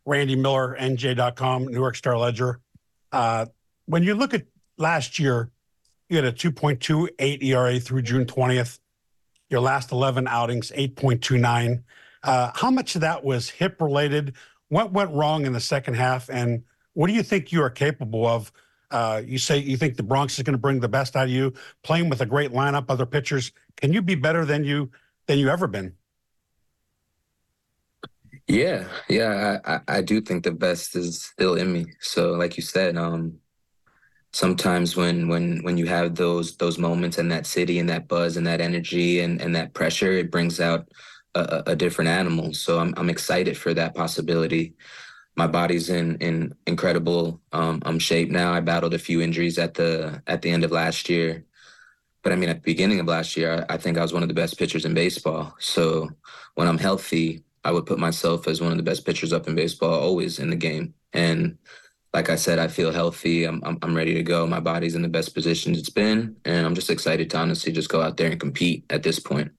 Randy 0.05 0.35
Miller, 0.35 0.75
NJ.com, 0.77 1.67
New 1.67 1.79
York 1.79 1.95
Star 1.95 2.17
Ledger. 2.17 2.59
Uh, 3.13 3.45
when 3.85 4.03
you 4.03 4.13
look 4.13 4.33
at 4.33 4.43
last 4.77 5.19
year, 5.19 5.52
you 6.13 6.23
had 6.23 6.25
a 6.25 6.31
2.28 6.31 7.43
ERA 7.43 7.79
through 7.79 8.03
June 8.03 8.25
20th. 8.25 8.77
Your 9.49 9.61
last 9.61 9.91
11 9.91 10.27
outings, 10.27 10.71
8.29. 10.71 11.83
Uh, 12.21 12.51
how 12.53 12.69
much 12.69 12.93
of 12.95 13.01
that 13.01 13.23
was 13.23 13.49
hip 13.49 13.81
related? 13.81 14.35
What 14.69 14.93
went 14.93 15.11
wrong 15.11 15.45
in 15.47 15.53
the 15.53 15.59
second 15.59 15.95
half? 15.95 16.29
And 16.29 16.63
what 16.93 17.07
do 17.07 17.13
you 17.13 17.23
think 17.23 17.51
you 17.51 17.63
are 17.63 17.69
capable 17.69 18.27
of? 18.27 18.51
Uh, 18.91 19.23
you 19.25 19.39
say 19.39 19.57
you 19.57 19.75
think 19.75 19.97
the 19.97 20.03
Bronx 20.03 20.37
is 20.37 20.43
going 20.43 20.53
to 20.53 20.59
bring 20.59 20.79
the 20.79 20.87
best 20.87 21.15
out 21.15 21.23
of 21.23 21.29
you, 21.31 21.51
playing 21.81 22.09
with 22.09 22.21
a 22.21 22.27
great 22.27 22.51
lineup, 22.51 22.85
other 22.89 23.07
pitchers. 23.07 23.51
Can 23.77 23.91
you 23.91 24.03
be 24.03 24.13
better 24.13 24.45
than 24.45 24.63
you 24.63 24.91
than 25.25 25.39
you 25.39 25.49
ever 25.49 25.65
been? 25.65 25.95
Yeah, 28.47 28.85
yeah, 29.09 29.59
I, 29.65 29.79
I 29.87 30.01
do 30.01 30.21
think 30.21 30.43
the 30.43 30.51
best 30.51 30.95
is 30.95 31.23
still 31.23 31.55
in 31.55 31.73
me. 31.73 31.87
So, 32.01 32.33
like 32.33 32.55
you 32.55 32.61
said, 32.61 32.97
um, 32.97 33.39
sometimes 34.33 34.95
when 34.95 35.27
when 35.27 35.63
when 35.63 35.77
you 35.77 35.85
have 35.85 36.15
those 36.15 36.57
those 36.57 36.77
moments 36.77 37.17
and 37.19 37.31
that 37.31 37.45
city 37.45 37.79
and 37.79 37.89
that 37.89 38.07
buzz 38.07 38.35
and 38.35 38.45
that 38.45 38.61
energy 38.61 39.21
and 39.21 39.39
and 39.41 39.55
that 39.55 39.73
pressure 39.73 40.11
it 40.11 40.31
brings 40.31 40.59
out 40.59 40.89
a, 41.35 41.63
a 41.67 41.75
different 41.75 42.09
animal. 42.09 42.53
So 42.53 42.79
i'm 42.79 42.93
i'm 42.97 43.09
excited 43.09 43.57
for 43.57 43.73
that 43.73 43.95
possibility. 43.95 44.73
My 45.35 45.47
body's 45.47 45.89
in 45.89 46.17
in 46.17 46.53
incredible 46.67 47.41
um, 47.53 47.81
um 47.85 47.99
shape 47.99 48.29
now. 48.29 48.53
I 48.53 48.59
battled 48.59 48.93
a 48.93 48.99
few 48.99 49.21
injuries 49.21 49.57
at 49.57 49.75
the 49.75 50.21
at 50.27 50.41
the 50.41 50.49
end 50.49 50.63
of 50.63 50.71
last 50.71 51.09
year. 51.09 51.45
But 52.23 52.33
i 52.33 52.35
mean 52.35 52.49
at 52.49 52.57
the 52.57 52.71
beginning 52.73 52.99
of 52.99 53.07
last 53.07 53.37
year 53.37 53.65
I, 53.69 53.75
I 53.75 53.77
think 53.77 53.97
i 53.97 54.01
was 54.01 54.13
one 54.13 54.23
of 54.23 54.29
the 54.29 54.35
best 54.35 54.57
pitchers 54.57 54.85
in 54.85 54.93
baseball. 54.93 55.55
So 55.59 56.09
when 56.55 56.67
i'm 56.67 56.77
healthy 56.79 57.43
i 57.63 57.71
would 57.71 57.85
put 57.85 57.99
myself 57.99 58.47
as 58.47 58.61
one 58.61 58.71
of 58.71 58.77
the 58.77 58.83
best 58.83 59.05
pitchers 59.05 59.33
up 59.33 59.47
in 59.47 59.55
baseball 59.55 59.93
always 59.99 60.39
in 60.39 60.49
the 60.49 60.55
game. 60.55 60.93
And 61.13 61.57
like 62.13 62.29
I 62.29 62.35
said, 62.35 62.59
I 62.59 62.67
feel 62.67 62.91
healthy. 62.91 63.45
I'm, 63.45 63.61
I'm, 63.65 63.79
I'm 63.81 63.95
ready 63.95 64.13
to 64.13 64.23
go. 64.23 64.45
My 64.45 64.59
body's 64.59 64.93
in 64.93 65.01
the 65.01 65.07
best 65.07 65.33
position 65.33 65.73
it's 65.73 65.89
been, 65.89 66.35
and 66.45 66.65
I'm 66.65 66.75
just 66.75 66.91
excited 66.91 67.29
to 67.31 67.37
honestly 67.37 67.71
just 67.71 67.89
go 67.89 68.01
out 68.01 68.17
there 68.17 68.29
and 68.29 68.39
compete 68.39 68.85
at 68.91 69.01
this 69.01 69.19
point. 69.19 69.51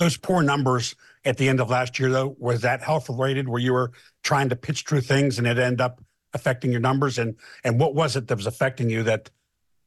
Those 0.00 0.16
poor 0.16 0.42
numbers 0.42 0.96
at 1.24 1.36
the 1.36 1.48
end 1.48 1.60
of 1.60 1.70
last 1.70 2.00
year, 2.00 2.10
though, 2.10 2.34
was 2.38 2.62
that 2.62 2.82
health 2.82 3.08
related? 3.08 3.48
Where 3.48 3.60
you 3.60 3.72
were 3.72 3.92
trying 4.24 4.48
to 4.48 4.56
pitch 4.56 4.84
through 4.88 5.02
things 5.02 5.38
and 5.38 5.46
it 5.46 5.56
ended 5.56 5.80
up 5.80 6.02
affecting 6.32 6.72
your 6.72 6.80
numbers, 6.80 7.18
and 7.18 7.36
and 7.62 7.78
what 7.78 7.94
was 7.94 8.16
it 8.16 8.26
that 8.26 8.36
was 8.36 8.48
affecting 8.48 8.90
you 8.90 9.04
that 9.04 9.30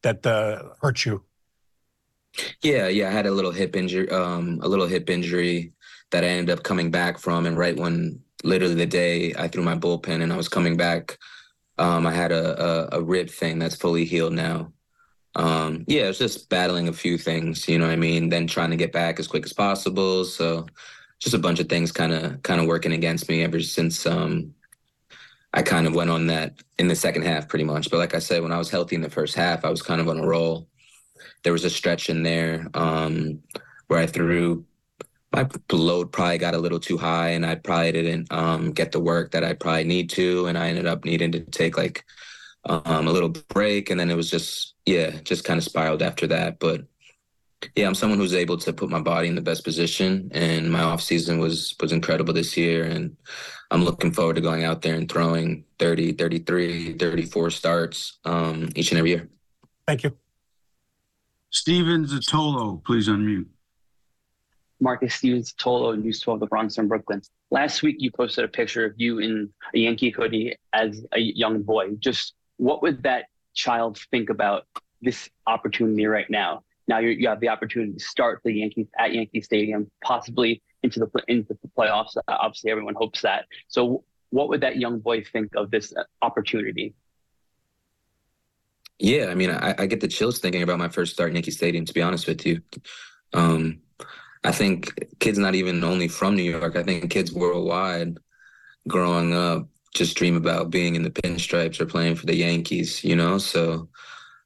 that 0.03 0.25
uh, 0.25 0.63
hurt 0.81 1.05
you? 1.05 1.25
Yeah, 2.61 2.87
yeah, 2.87 3.09
I 3.09 3.11
had 3.11 3.25
a 3.25 3.31
little 3.31 3.51
hip 3.51 3.75
injury, 3.75 4.09
um, 4.11 4.59
a 4.63 4.67
little 4.67 4.87
hip 4.87 5.09
injury 5.09 5.73
that 6.11 6.23
I 6.23 6.27
ended 6.27 6.57
up 6.57 6.63
coming 6.63 6.89
back 6.89 7.17
from, 7.17 7.45
and 7.45 7.57
right 7.57 7.75
when 7.75 8.21
literally 8.45 8.75
the 8.75 8.85
day 8.85 9.33
I 9.33 9.49
threw 9.49 9.63
my 9.63 9.75
bullpen 9.75 10.21
and 10.21 10.31
I 10.31 10.37
was 10.37 10.47
coming 10.47 10.77
back 10.77 11.17
um, 11.77 12.07
I 12.07 12.13
had 12.13 12.31
a, 12.31 12.93
a, 12.93 12.99
a 12.99 13.01
rib 13.01 13.29
thing 13.29 13.59
that's 13.59 13.75
fully 13.75 14.05
healed 14.05 14.33
now. 14.33 14.71
Um, 15.35 15.83
yeah, 15.87 16.03
it's 16.03 16.17
just 16.17 16.49
battling 16.49 16.87
a 16.87 16.93
few 16.93 17.17
things, 17.17 17.67
you 17.67 17.77
know 17.77 17.85
what 17.85 17.93
I 17.93 17.97
mean? 17.97 18.29
Then 18.29 18.47
trying 18.47 18.71
to 18.71 18.75
get 18.75 18.91
back 18.91 19.19
as 19.19 19.27
quick 19.27 19.45
as 19.45 19.53
possible. 19.53 20.25
So 20.25 20.65
just 21.19 21.35
a 21.35 21.39
bunch 21.39 21.59
of 21.59 21.69
things 21.69 21.91
kind 21.91 22.13
of 22.13 22.41
kind 22.43 22.59
of 22.59 22.67
working 22.67 22.93
against 22.93 23.29
me 23.29 23.43
ever 23.43 23.59
since 23.61 24.05
um, 24.05 24.53
I 25.53 25.61
kind 25.61 25.87
of 25.87 25.95
went 25.95 26.09
on 26.09 26.27
that 26.27 26.53
in 26.77 26.87
the 26.87 26.95
second 26.95 27.23
half 27.23 27.47
pretty 27.47 27.65
much. 27.65 27.89
But 27.89 27.97
like 27.97 28.15
I 28.15 28.19
said, 28.19 28.43
when 28.43 28.51
I 28.51 28.57
was 28.57 28.69
healthy 28.69 28.95
in 28.95 29.01
the 29.01 29.09
first 29.09 29.35
half, 29.35 29.63
I 29.63 29.69
was 29.69 29.81
kind 29.81 30.01
of 30.01 30.07
on 30.07 30.19
a 30.19 30.25
roll. 30.25 30.67
There 31.43 31.53
was 31.53 31.65
a 31.65 31.69
stretch 31.69 32.09
in 32.09 32.23
there 32.23 32.67
um, 32.73 33.41
where 33.87 33.99
I 33.99 34.07
threw 34.07 34.65
my 35.33 35.47
load 35.71 36.11
probably 36.11 36.37
got 36.37 36.53
a 36.53 36.59
little 36.59 36.79
too 36.79 36.97
high 36.97 37.29
and 37.29 37.45
I 37.45 37.55
probably 37.55 37.91
didn't 37.91 38.31
um, 38.31 38.71
get 38.71 38.91
the 38.91 38.99
work 38.99 39.31
that 39.31 39.43
I 39.43 39.53
probably 39.53 39.83
need 39.83 40.09
to. 40.11 40.47
And 40.47 40.57
I 40.57 40.69
ended 40.69 40.87
up 40.87 41.05
needing 41.05 41.31
to 41.33 41.41
take 41.41 41.77
like 41.77 42.05
um, 42.65 43.07
a 43.07 43.11
little 43.11 43.33
break. 43.49 43.89
And 43.89 43.99
then 43.99 44.09
it 44.09 44.15
was 44.15 44.29
just, 44.29 44.75
yeah, 44.85 45.11
just 45.23 45.43
kind 45.43 45.57
of 45.57 45.63
spiraled 45.63 46.01
after 46.01 46.27
that. 46.27 46.59
But 46.59 46.85
yeah, 47.75 47.87
I'm 47.87 47.95
someone 47.95 48.19
who's 48.19 48.33
able 48.33 48.57
to 48.57 48.71
put 48.71 48.89
my 48.89 49.01
body 49.01 49.27
in 49.27 49.35
the 49.35 49.41
best 49.41 49.63
position. 49.63 50.29
And 50.33 50.71
my 50.71 50.81
off 50.81 51.01
season 51.01 51.39
was, 51.39 51.75
was 51.81 51.91
incredible 51.91 52.33
this 52.33 52.55
year. 52.55 52.85
And 52.85 53.17
I'm 53.69 53.83
looking 53.83 54.11
forward 54.11 54.37
to 54.37 54.41
going 54.41 54.63
out 54.63 54.81
there 54.81 54.95
and 54.95 55.11
throwing 55.11 55.65
30, 55.79 56.13
33, 56.13 56.93
34 56.93 57.51
starts 57.51 58.17
um, 58.23 58.69
each 58.75 58.91
and 58.91 58.97
every 58.97 59.11
year. 59.11 59.29
Thank 59.85 60.03
you. 60.03 60.17
Steven 61.49 62.05
Zatolo, 62.05 62.83
please 62.83 63.09
unmute. 63.09 63.47
Marcus 64.79 65.15
Stevens 65.15 65.53
Tolo, 65.53 65.99
News 65.99 66.19
12, 66.19 66.39
the 66.39 66.45
Bronx 66.45 66.77
and 66.77 66.87
Brooklyn. 66.87 67.21
Last 67.49 67.81
week, 67.81 67.97
you 67.99 68.11
posted 68.11 68.45
a 68.45 68.47
picture 68.47 68.85
of 68.85 68.93
you 68.97 69.19
in 69.19 69.49
a 69.73 69.77
Yankee 69.77 70.11
hoodie 70.11 70.55
as 70.73 71.05
a 71.13 71.19
young 71.19 71.63
boy. 71.63 71.95
Just 71.95 72.33
what 72.57 72.81
would 72.81 73.03
that 73.03 73.25
child 73.53 73.99
think 74.11 74.29
about 74.29 74.65
this 75.01 75.29
opportunity 75.47 76.05
right 76.05 76.29
now? 76.29 76.63
Now 76.87 76.99
you 76.99 77.27
have 77.27 77.39
the 77.39 77.49
opportunity 77.49 77.93
to 77.93 77.99
start 77.99 78.41
the 78.43 78.53
Yankees 78.53 78.87
at 78.97 79.13
Yankee 79.13 79.41
Stadium, 79.41 79.91
possibly 80.03 80.61
into 80.83 80.99
the 80.99 81.09
into 81.27 81.57
the 81.61 81.69
playoffs. 81.77 82.15
Obviously, 82.27 82.71
everyone 82.71 82.95
hopes 82.95 83.21
that. 83.21 83.45
So, 83.67 84.03
what 84.29 84.47
would 84.49 84.61
that 84.61 84.77
young 84.77 84.99
boy 84.99 85.23
think 85.23 85.55
of 85.55 85.69
this 85.69 85.93
opportunity? 86.21 86.93
Yeah, 88.99 89.25
I 89.25 89.35
mean, 89.35 89.51
I, 89.51 89.75
I 89.77 89.85
get 89.85 90.01
the 90.01 90.07
chills 90.07 90.39
thinking 90.39 90.63
about 90.63 90.79
my 90.79 90.89
first 90.89 91.13
start 91.13 91.29
in 91.29 91.35
Yankee 91.35 91.51
Stadium. 91.51 91.85
To 91.85 91.93
be 91.93 92.01
honest 92.01 92.25
with 92.25 92.45
you, 92.45 92.61
um, 93.33 93.81
I 94.43 94.51
think 94.51 94.93
kids 95.19 95.37
not 95.37 95.55
even 95.55 95.83
only 95.83 96.07
from 96.07 96.35
New 96.35 96.43
York, 96.43 96.75
I 96.75 96.83
think 96.83 97.09
kids 97.11 97.31
worldwide 97.33 98.17
growing 98.87 99.33
up 99.33 99.67
just 99.93 100.15
dream 100.15 100.35
about 100.35 100.69
being 100.69 100.95
in 100.95 101.03
the 101.03 101.09
pinstripes 101.09 101.79
or 101.79 101.85
playing 101.85 102.15
for 102.15 102.25
the 102.25 102.35
Yankees, 102.35 103.03
you 103.03 103.15
know? 103.15 103.37
So 103.37 103.89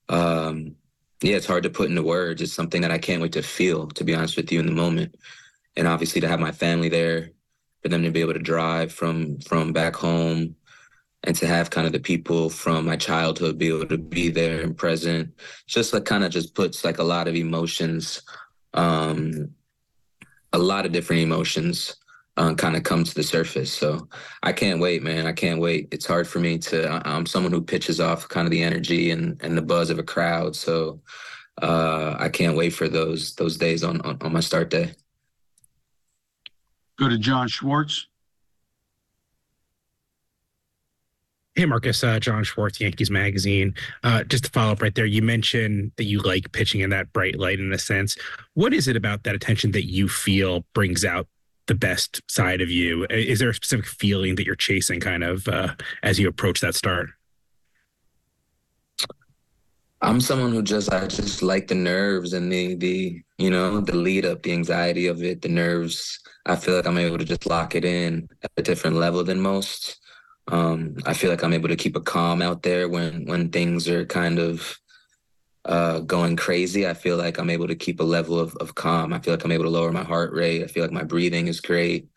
um 0.09 0.75
yeah, 1.21 1.35
it's 1.35 1.45
hard 1.45 1.63
to 1.63 1.69
put 1.69 1.89
into 1.89 2.01
words. 2.01 2.41
It's 2.41 2.53
something 2.53 2.81
that 2.81 2.89
I 2.91 2.97
can't 2.97 3.21
wait 3.21 3.33
to 3.33 3.43
feel, 3.43 3.87
to 3.89 4.03
be 4.03 4.15
honest 4.15 4.37
with 4.37 4.51
you, 4.51 4.59
in 4.59 4.65
the 4.65 4.71
moment. 4.71 5.15
And 5.77 5.87
obviously 5.87 6.19
to 6.21 6.27
have 6.27 6.39
my 6.39 6.51
family 6.51 6.89
there, 6.89 7.29
for 7.81 7.89
them 7.89 8.03
to 8.03 8.11
be 8.11 8.21
able 8.21 8.33
to 8.33 8.39
drive 8.39 8.91
from 8.91 9.39
from 9.39 9.73
back 9.73 9.95
home 9.95 10.55
and 11.23 11.35
to 11.35 11.47
have 11.47 11.69
kind 11.69 11.85
of 11.85 11.93
the 11.93 11.99
people 11.99 12.49
from 12.49 12.85
my 12.85 12.95
childhood 12.95 13.57
be 13.57 13.67
able 13.67 13.85
to 13.85 13.97
be 13.97 14.29
there 14.29 14.61
and 14.61 14.77
present 14.77 15.33
just 15.67 15.93
like 15.93 16.05
kind 16.05 16.23
of 16.23 16.31
just 16.31 16.55
puts 16.55 16.83
like 16.83 16.99
a 16.99 17.03
lot 17.03 17.27
of 17.27 17.35
emotions 17.35 18.21
um 18.73 19.49
a 20.53 20.57
lot 20.57 20.85
of 20.85 20.91
different 20.91 21.21
emotions 21.21 21.95
uh, 22.37 22.53
kind 22.55 22.75
of 22.75 22.83
come 22.83 23.03
to 23.03 23.13
the 23.13 23.23
surface. 23.23 23.71
So 23.71 24.07
I 24.43 24.53
can't 24.53 24.79
wait, 24.79 25.03
man. 25.03 25.27
I 25.27 25.33
can't 25.33 25.59
wait. 25.59 25.89
It's 25.91 26.05
hard 26.05 26.27
for 26.27 26.39
me 26.39 26.57
to. 26.59 27.01
I'm 27.07 27.25
someone 27.25 27.51
who 27.51 27.61
pitches 27.61 27.99
off 27.99 28.27
kind 28.29 28.47
of 28.47 28.51
the 28.51 28.63
energy 28.63 29.11
and 29.11 29.39
and 29.41 29.57
the 29.57 29.61
buzz 29.61 29.89
of 29.89 29.99
a 29.99 30.03
crowd. 30.03 30.55
So 30.55 31.01
uh, 31.61 32.15
I 32.17 32.29
can't 32.29 32.57
wait 32.57 32.71
for 32.71 32.87
those 32.87 33.35
those 33.35 33.57
days 33.57 33.83
on, 33.83 34.01
on 34.01 34.17
on 34.21 34.33
my 34.33 34.39
start 34.39 34.69
day. 34.69 34.93
Go 36.97 37.09
to 37.09 37.17
John 37.17 37.47
Schwartz. 37.47 38.07
Hey, 41.55 41.65
Marcus, 41.65 42.01
uh, 42.01 42.17
John 42.17 42.45
Schwartz, 42.45 42.79
Yankees 42.79 43.11
Magazine. 43.11 43.75
Uh, 44.03 44.23
just 44.23 44.45
to 44.45 44.49
follow 44.51 44.71
up 44.71 44.81
right 44.81 44.95
there, 44.95 45.05
you 45.05 45.21
mentioned 45.21 45.91
that 45.97 46.05
you 46.05 46.19
like 46.21 46.53
pitching 46.53 46.79
in 46.79 46.91
that 46.91 47.11
bright 47.11 47.37
light 47.37 47.59
in 47.59 47.73
a 47.73 47.77
sense. 47.77 48.15
What 48.53 48.73
is 48.73 48.87
it 48.87 48.95
about 48.95 49.23
that 49.23 49.35
attention 49.35 49.71
that 49.73 49.85
you 49.85 50.07
feel 50.07 50.63
brings 50.73 51.03
out 51.03 51.27
the 51.67 51.75
best 51.75 52.21
side 52.31 52.61
of 52.61 52.69
you? 52.69 53.05
Is 53.09 53.39
there 53.39 53.49
a 53.49 53.53
specific 53.53 53.85
feeling 53.85 54.35
that 54.35 54.45
you're 54.45 54.55
chasing 54.55 55.01
kind 55.01 55.25
of 55.25 55.45
uh, 55.49 55.75
as 56.03 56.19
you 56.19 56.29
approach 56.29 56.61
that 56.61 56.73
start? 56.73 57.09
I'm 60.01 60.21
someone 60.21 60.53
who 60.53 60.63
just 60.63 60.91
I 60.91 61.05
just 61.07 61.43
like 61.43 61.67
the 61.67 61.75
nerves 61.75 62.33
and 62.33 62.51
the 62.51 62.75
the 62.75 63.21
you 63.37 63.49
know 63.49 63.81
the 63.81 63.95
lead 63.95 64.25
up, 64.25 64.41
the 64.41 64.53
anxiety 64.53 65.07
of 65.07 65.21
it, 65.21 65.41
the 65.41 65.49
nerves. 65.49 66.19
I 66.45 66.55
feel 66.55 66.75
like 66.75 66.87
I'm 66.87 66.97
able 66.97 67.19
to 67.19 67.25
just 67.25 67.45
lock 67.45 67.75
it 67.75 67.85
in 67.85 68.27
at 68.41 68.51
a 68.57 68.63
different 68.63 68.95
level 68.95 69.23
than 69.23 69.39
most. 69.39 70.00
Um, 70.51 70.97
I 71.05 71.13
feel 71.13 71.29
like 71.29 71.43
I'm 71.43 71.53
able 71.53 71.69
to 71.69 71.77
keep 71.77 71.95
a 71.95 72.01
calm 72.01 72.41
out 72.41 72.61
there 72.61 72.89
when 72.89 73.25
when 73.25 73.49
things 73.49 73.87
are 73.87 74.05
kind 74.05 74.37
of 74.37 74.77
uh, 75.65 75.99
going 75.99 76.35
crazy. 76.35 76.87
I 76.87 76.93
feel 76.93 77.17
like 77.17 77.37
I'm 77.37 77.49
able 77.49 77.67
to 77.67 77.75
keep 77.75 77.99
a 77.99 78.03
level 78.03 78.39
of, 78.39 78.55
of 78.57 78.75
calm. 78.75 79.13
I 79.13 79.19
feel 79.19 79.33
like 79.33 79.45
I'm 79.45 79.51
able 79.51 79.65
to 79.65 79.69
lower 79.69 79.91
my 79.91 80.03
heart 80.03 80.33
rate. 80.33 80.63
I 80.63 80.67
feel 80.67 80.83
like 80.83 80.91
my 80.91 81.03
breathing 81.03 81.47
is 81.47 81.61
great. 81.61 82.07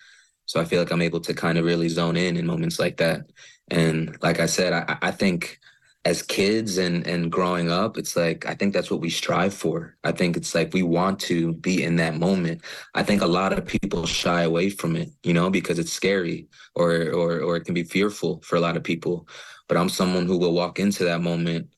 So 0.46 0.60
I 0.60 0.64
feel 0.64 0.80
like 0.80 0.90
I'm 0.90 1.02
able 1.02 1.20
to 1.20 1.34
kind 1.34 1.58
of 1.58 1.64
really 1.64 1.88
zone 1.88 2.16
in 2.16 2.36
in 2.36 2.46
moments 2.46 2.78
like 2.78 2.96
that. 2.98 3.30
And 3.70 4.16
like 4.20 4.40
I 4.40 4.46
said, 4.46 4.72
I, 4.72 4.98
I 5.00 5.10
think 5.10 5.58
as 6.04 6.22
kids 6.22 6.76
and 6.78 7.06
and 7.06 7.32
growing 7.32 7.70
up 7.70 7.96
it's 7.96 8.14
like 8.14 8.44
i 8.46 8.54
think 8.54 8.74
that's 8.74 8.90
what 8.90 9.00
we 9.00 9.10
strive 9.10 9.54
for. 9.54 9.96
I 10.04 10.12
think 10.12 10.36
it's 10.36 10.54
like 10.54 10.74
we 10.74 10.82
want 10.82 11.18
to 11.20 11.54
be 11.54 11.82
in 11.82 11.96
that 11.96 12.16
moment. 12.16 12.60
I 12.94 13.02
think 13.02 13.22
a 13.22 13.26
lot 13.26 13.52
of 13.52 13.64
people 13.64 14.06
shy 14.06 14.42
away 14.42 14.70
from 14.70 14.96
it 14.96 15.10
you 15.22 15.32
know 15.32 15.50
because 15.50 15.78
it's 15.78 15.92
scary 15.92 16.48
or 16.74 16.90
or 17.12 17.40
or 17.40 17.56
it 17.56 17.64
can 17.64 17.74
be 17.74 17.84
fearful 17.84 18.40
for 18.42 18.56
a 18.56 18.60
lot 18.60 18.76
of 18.76 18.84
people. 18.84 19.26
But 19.68 19.78
i'm 19.78 19.88
someone 19.88 20.26
who 20.26 20.38
will 20.38 20.52
walk 20.52 20.78
into 20.78 21.04
that 21.04 21.22
moment 21.22 21.68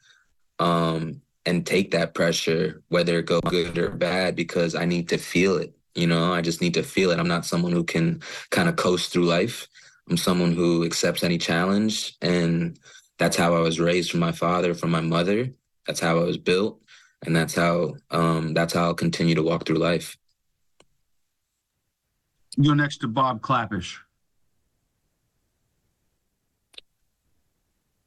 um 0.58 1.20
and 1.44 1.64
take 1.64 1.92
that 1.92 2.14
pressure 2.14 2.82
whether 2.88 3.18
it 3.18 3.26
go 3.26 3.40
good 3.40 3.78
or 3.78 3.90
bad 3.90 4.34
because 4.34 4.74
i 4.74 4.84
need 4.84 5.08
to 5.10 5.18
feel 5.18 5.56
it 5.56 5.76
you 5.96 6.06
know? 6.06 6.32
I 6.32 6.42
just 6.42 6.60
need 6.60 6.74
to 6.74 6.82
feel 6.82 7.10
it. 7.10 7.18
I'm 7.18 7.26
not 7.26 7.46
someone 7.46 7.72
who 7.72 7.82
can 7.82 8.20
kind 8.50 8.68
of 8.68 8.76
coast 8.76 9.12
through 9.12 9.24
life. 9.24 9.66
I'm 10.08 10.16
someone 10.16 10.52
who 10.52 10.84
accepts 10.84 11.24
any 11.24 11.38
challenge 11.38 12.16
and 12.22 12.78
that's 13.18 13.36
how 13.36 13.54
I 13.54 13.60
was 13.60 13.80
raised 13.80 14.10
from 14.10 14.20
my 14.20 14.32
father, 14.32 14.74
from 14.74 14.90
my 14.90 15.00
mother. 15.00 15.52
That's 15.86 16.00
how 16.00 16.18
I 16.18 16.24
was 16.24 16.36
built, 16.36 16.80
and 17.24 17.34
that's 17.34 17.54
how 17.54 17.94
um, 18.10 18.54
that's 18.54 18.74
how 18.74 18.84
I'll 18.84 18.94
continue 18.94 19.34
to 19.34 19.42
walk 19.42 19.66
through 19.66 19.78
life. 19.78 20.16
You're 22.56 22.74
next 22.74 22.98
to 22.98 23.08
Bob 23.08 23.40
Klapisch. 23.40 23.98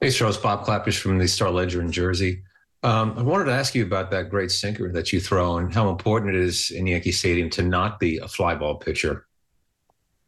Hey, 0.01 0.12
Charles. 0.12 0.38
Bob 0.38 0.66
Klapisch 0.66 1.00
from 1.00 1.18
the 1.18 1.28
Star 1.28 1.51
Ledger 1.51 1.82
in 1.82 1.92
Jersey. 1.92 2.44
Um, 2.82 3.13
I 3.18 3.22
wanted 3.22 3.46
to 3.46 3.51
ask 3.51 3.75
you 3.75 3.84
about 3.86 4.10
that 4.12 4.30
great 4.30 4.51
sinker 4.51 4.92
that 4.94 5.12
you 5.12 5.20
throw 5.20 5.58
and 5.58 5.74
how 5.74 5.89
important 5.89 6.34
it 6.34 6.42
is 6.42 6.72
in 6.72 6.88
Yankee 6.88 7.12
Stadium 7.12 7.50
to 7.51 7.62
not 7.62 8.00
be 8.00 8.18
a 8.20 8.28
fly 8.28 8.56
ball 8.56 8.75
pitcher. 8.75 9.28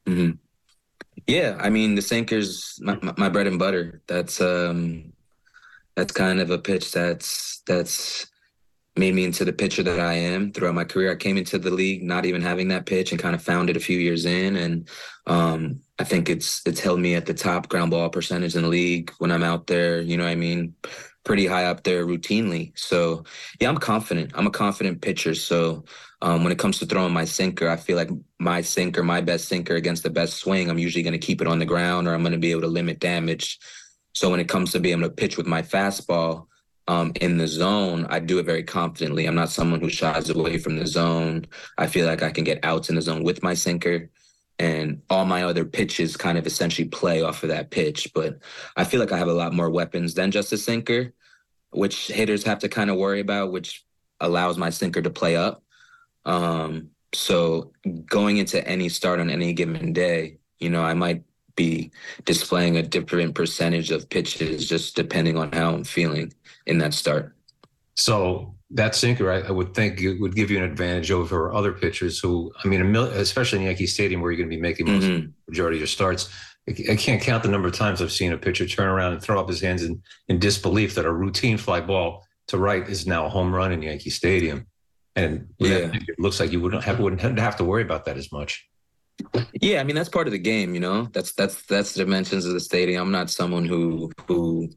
Mm-hmm. 0.06 0.32
Yeah, 1.28 1.58
I 1.60 1.70
mean 1.70 1.96
the 1.96 2.02
sinker's 2.02 2.80
my, 2.82 2.98
my 3.18 3.30
bread 3.30 3.48
and 3.48 3.60
butter. 3.60 4.02
That's 4.08 4.42
um 4.42 5.14
that's 5.96 6.14
kind 6.14 6.40
of 6.40 6.50
a 6.50 6.58
pitch 6.58 6.92
that's 6.92 7.62
that's 7.68 8.28
made 8.98 9.16
me 9.16 9.24
into 9.24 9.46
the 9.46 9.54
pitcher 9.54 9.84
that 9.84 10.00
I 10.00 10.14
am 10.14 10.52
throughout 10.52 10.76
my 10.76 10.84
career. 10.84 11.12
I 11.12 11.16
came 11.16 11.38
into 11.38 11.58
the 11.58 11.72
league 11.72 12.04
not 12.04 12.26
even 12.26 12.42
having 12.42 12.68
that 12.70 12.86
pitch 12.86 13.12
and 13.12 13.22
kind 13.22 13.36
of 13.36 13.42
found 13.42 13.70
it 13.70 13.78
a 13.78 13.82
few 13.82 13.98
years 13.98 14.26
in 14.26 14.56
and 14.58 14.90
um 15.28 15.80
I 16.00 16.04
think 16.04 16.30
it's 16.30 16.62
it's 16.66 16.80
held 16.80 17.00
me 17.00 17.16
at 17.16 17.26
the 17.26 17.34
top 17.34 17.70
ground 17.70 17.92
ball 17.92 18.10
percentage 18.10 18.56
in 18.56 18.64
the 18.64 18.68
league 18.68 19.12
when 19.20 19.32
I'm 19.32 19.44
out 19.44 19.68
there, 19.68 20.02
you 20.02 20.18
know 20.18 20.24
what 20.24 20.32
I 20.32 20.36
mean? 20.36 20.76
Pretty 21.24 21.46
high 21.46 21.66
up 21.66 21.84
there 21.84 22.06
routinely. 22.06 22.78
So 22.78 23.24
yeah, 23.60 23.70
I'm 23.70 23.78
confident. 23.78 24.32
I'm 24.34 24.48
a 24.48 24.52
confident 24.52 25.02
pitcher. 25.02 25.36
So 25.36 25.86
um, 26.22 26.44
when 26.44 26.52
it 26.52 26.60
comes 26.60 26.80
to 26.80 26.86
throwing 26.86 27.14
my 27.14 27.26
sinker, 27.26 27.70
I 27.70 27.76
feel 27.78 27.98
like 27.98 28.10
my 28.40 28.62
sinker, 28.62 29.04
my 29.04 29.22
best 29.22 29.48
sinker 29.48 29.76
against 29.76 30.04
the 30.04 30.10
best 30.10 30.38
swing, 30.38 30.70
I'm 30.70 30.80
usually 30.80 31.04
going 31.04 31.20
to 31.20 31.20
keep 31.20 31.42
it 31.42 31.48
on 31.48 31.60
the 31.60 31.66
ground 31.66 32.08
or 32.08 32.14
I'm 32.14 32.22
going 32.22 32.34
to 32.34 32.40
be 32.40 32.52
able 32.52 32.62
to 32.62 32.68
limit 32.68 33.00
damage. 33.00 33.60
So 34.14 34.30
when 34.30 34.40
it 34.40 34.50
comes 34.50 34.72
to 34.72 34.80
being 34.80 35.00
able 35.00 35.10
to 35.10 35.16
pitch 35.16 35.38
with 35.38 35.48
my 35.48 35.62
fastball 35.62 36.48
um, 36.88 37.12
in 37.22 37.38
the 37.38 37.48
zone, 37.48 38.06
I 38.10 38.20
do 38.20 38.40
it 38.40 38.46
very 38.46 38.64
confidently. 38.64 39.26
I'm 39.26 39.36
not 39.36 39.50
someone 39.50 39.80
who 39.80 39.90
shies 39.90 40.30
away 40.30 40.58
from 40.58 40.78
the 40.78 40.88
zone. 40.88 41.46
I 41.78 41.88
feel 41.88 42.06
like 42.06 42.22
I 42.22 42.32
can 42.32 42.44
get 42.44 42.64
outs 42.64 42.90
in 42.90 42.96
the 42.96 43.02
zone 43.02 43.24
with 43.24 43.44
my 43.44 43.54
sinker. 43.54 44.10
And 44.62 45.02
all 45.10 45.26
my 45.26 45.42
other 45.42 45.66
pitches 45.66 46.16
kind 46.16 46.38
of 46.38 46.46
essentially 46.46 46.88
play 46.88 47.24
off 47.24 47.42
of 47.42 47.50
that 47.50 47.72
pitch. 47.72 48.12
But 48.14 48.38
I 48.78 48.84
feel 48.84 49.00
like 49.00 49.12
I 49.12 49.18
have 49.18 49.28
a 49.28 49.34
lot 49.34 49.54
more 49.56 49.72
weapons 49.72 50.14
than 50.14 50.30
just 50.30 50.54
a 50.54 50.58
sinker, 50.58 51.14
which 51.72 52.08
hitters 52.08 52.44
have 52.44 52.60
to 52.60 52.70
kind 52.70 52.92
of 52.92 52.98
worry 52.98 53.22
about, 53.22 53.52
which 53.52 53.84
allows 54.20 54.60
my 54.60 54.70
sinker 54.70 55.02
to 55.02 55.10
play 55.10 55.36
up. 55.36 55.64
Um, 56.26 56.92
so 57.12 57.74
going 58.06 58.38
into 58.38 58.66
any 58.68 58.88
start 58.88 59.20
on 59.20 59.32
any 59.32 59.52
given 59.54 59.94
day, 59.94 60.38
you 60.60 60.70
know, 60.70 60.84
I 60.84 60.94
might 60.94 61.24
be 61.56 61.92
displaying 62.26 62.78
a 62.78 62.84
different 62.84 63.34
percentage 63.34 63.90
of 63.90 64.10
pitches 64.10 64.70
just 64.70 64.96
depending 64.96 65.38
on 65.38 65.52
how 65.52 65.74
I'm 65.74 65.84
feeling 65.84 66.32
in 66.68 66.78
that 66.78 66.94
start. 66.94 67.36
So 67.96 68.54
that 68.74 68.96
sinker, 68.96 69.32
I, 69.32 69.42
I 69.42 69.52
would 69.52 69.74
think, 69.74 70.00
it 70.02 70.20
would 70.20 70.36
give 70.36 70.50
you 70.50 70.58
an 70.58 70.64
advantage 70.64 71.12
over 71.12 71.54
other 71.54 71.74
pitchers 71.74 72.20
who, 72.20 72.52
I 72.64 72.68
mean, 72.68 72.96
especially 72.96 73.60
in 73.60 73.66
Yankee 73.66 73.88
Stadium 73.88 74.22
where 74.22 74.32
you're 74.32 74.38
going 74.38 74.50
to 74.50 74.56
be 74.56 74.62
making 74.62 74.88
most 74.88 75.04
mm-hmm. 75.04 75.30
majority 75.48 75.78
of 75.78 75.82
your 75.82 75.88
starts. 75.88 76.30
I 76.68 76.96
can't 76.96 77.22
count 77.22 77.44
the 77.44 77.50
number 77.50 77.68
of 77.68 77.74
times 77.74 78.02
I've 78.02 78.12
seen 78.12 78.34
a 78.34 78.38
pitcher 78.38 78.68
turn 78.68 78.88
around 78.88 79.14
and 79.14 79.22
throw 79.22 79.40
up 79.40 79.50
his 79.50 79.62
hands 79.62 79.84
in, 79.84 80.02
in 80.28 80.40
disbelief 80.40 80.96
that 80.96 81.06
a 81.06 81.12
routine 81.12 81.58
fly 81.58 81.82
ball 81.82 82.26
to 82.48 82.58
right 82.58 82.88
is 82.88 83.08
now 83.08 83.26
a 83.26 83.30
home 83.30 83.54
run 83.54 83.72
in 83.72 83.82
Yankee 83.82 84.12
Stadium. 84.12 84.68
And 85.16 85.50
yeah, 85.58 85.92
it 85.94 86.20
looks 86.20 86.40
like 86.40 86.52
you 86.52 86.62
wouldn't 86.62 86.84
have 86.84 87.00
wouldn't 87.00 87.22
have 87.40 87.58
to 87.58 87.66
worry 87.66 87.82
about 87.82 88.06
that 88.06 88.16
as 88.16 88.32
much. 88.32 88.66
Yeah, 89.60 89.82
I 89.82 89.84
mean 89.84 89.96
that's 89.96 90.08
part 90.08 90.28
of 90.28 90.32
the 90.32 90.40
game, 90.40 90.74
you 90.74 90.80
know. 90.80 91.10
That's 91.12 91.34
that's 91.34 91.66
that's 91.66 91.94
the 91.94 92.06
dimensions 92.06 92.46
of 92.46 92.54
the 92.54 92.62
stadium. 92.62 93.02
I'm 93.02 93.12
not 93.12 93.30
someone 93.30 93.66
who 93.66 94.12
who 94.28 94.70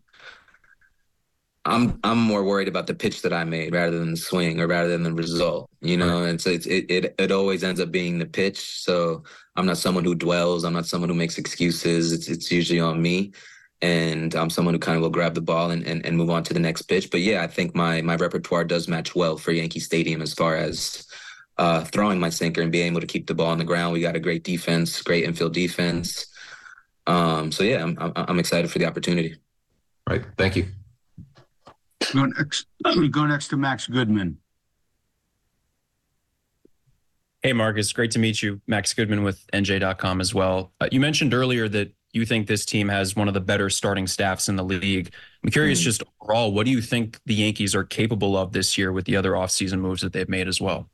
I'm 1.67 1.99
I'm 2.05 2.19
more 2.19 2.45
worried 2.45 2.69
about 2.69 2.87
the 2.87 2.95
pitch 2.95 3.23
that 3.23 3.33
I 3.33 3.45
made 3.45 3.75
rather 3.75 3.99
than 3.99 4.11
the 4.11 4.17
swing 4.17 4.61
or 4.61 4.67
rather 4.67 4.91
than 4.91 5.03
the 5.03 5.15
result, 5.15 5.71
you 5.81 5.97
know. 5.97 6.21
Right. 6.21 6.29
And 6.31 6.41
so 6.41 6.51
it's, 6.51 6.67
it 6.67 6.87
it 6.91 7.15
it 7.19 7.33
always 7.33 7.65
ends 7.65 7.81
up 7.81 7.91
being 7.91 8.19
the 8.19 8.27
pitch. 8.27 8.59
So 8.83 9.23
I'm 9.57 9.67
not 9.67 9.79
someone 9.79 10.05
who 10.05 10.15
dwells. 10.15 10.65
I'm 10.65 10.75
not 10.75 10.87
someone 10.87 11.09
who 11.09 11.17
makes 11.17 11.39
excuses. 11.39 12.13
It's 12.13 12.29
it's 12.29 12.53
usually 12.53 12.81
on 12.81 13.01
me 13.01 13.33
and 13.85 14.35
I'm 14.35 14.51
someone 14.51 14.75
who 14.75 14.79
kind 14.79 14.97
of 14.97 15.03
will 15.03 15.11
grab 15.11 15.35
the 15.35 15.43
ball 15.43 15.71
and, 15.71 15.87
and, 15.87 16.05
and 16.07 16.17
move 16.17 16.31
on 16.31 16.43
to 16.45 16.55
the 16.55 16.61
next 16.61 16.83
pitch. 16.83 17.11
But 17.11 17.21
yeah, 17.21 17.43
I 17.43 17.47
think 17.47 17.75
my 17.75 18.01
my 18.03 18.17
repertoire 18.17 18.65
does 18.65 18.89
match 18.89 19.15
well 19.15 19.37
for 19.37 19.53
Yankee 19.53 19.81
Stadium 19.81 20.23
as 20.23 20.33
far 20.33 20.57
as 20.57 21.07
uh, 21.59 21.85
throwing 21.85 22.19
my 22.19 22.31
sinker 22.31 22.63
and 22.63 22.73
being 22.73 22.93
able 22.93 23.01
to 23.01 23.07
keep 23.07 23.27
the 23.27 23.35
ball 23.35 23.49
on 23.49 23.59
the 23.59 23.65
ground. 23.65 23.93
We 23.93 24.01
got 24.01 24.17
a 24.17 24.21
great 24.21 24.43
defense, 24.43 25.03
great 25.03 25.25
infield 25.25 25.53
defense. 25.53 26.27
Um, 27.07 27.53
so 27.53 27.63
yeah, 27.63 27.85
I'm, 27.85 28.13
I'm 28.17 28.39
excited 28.39 28.71
for 28.71 28.79
the 28.79 28.87
opportunity. 28.87 29.37
Right. 30.09 30.25
Thank 30.39 30.57
you. 30.57 30.67
Go 32.13 32.27
next, 32.27 32.67
go 33.11 33.27
next 33.27 33.49
to 33.49 33.57
Max 33.57 33.87
Goodman. 33.87 34.39
Hey, 37.43 37.53
Marcus. 37.53 37.93
Great 37.93 38.11
to 38.13 38.19
meet 38.19 38.43
you. 38.43 38.61
Max 38.67 38.95
Goodman 38.95 39.23
with 39.23 39.47
NJ.com 39.53 40.21
as 40.21 40.35
well. 40.35 40.73
Uh, 40.81 40.89
you 40.91 40.99
mentioned 40.99 41.35
earlier 41.35 41.69
that 41.69 41.93
you 42.15 42.25
think 42.25 42.47
this 42.47 42.65
team 42.65 42.89
has 42.89 43.15
one 43.15 43.29
of 43.29 43.35
the 43.35 43.41
better 43.41 43.69
starting 43.69 44.07
staffs 44.07 44.49
in 44.49 44.57
the 44.57 44.65
league. 44.65 45.13
I'm 45.43 45.51
curious, 45.51 45.81
mm. 45.81 45.85
just 45.85 46.03
overall, 46.23 46.53
what 46.53 46.65
do 46.65 46.71
you 46.71 46.81
think 46.81 47.19
the 47.27 47.35
Yankees 47.35 47.75
are 47.75 47.85
capable 47.85 48.37
of 48.37 48.53
this 48.53 48.79
year 48.79 48.93
with 48.93 49.05
the 49.05 49.17
other 49.17 49.33
offseason 49.33 49.81
moves 49.81 50.01
that 50.01 50.13
they've 50.13 50.29
made 50.29 50.49
as 50.49 50.61
well? 50.61 50.89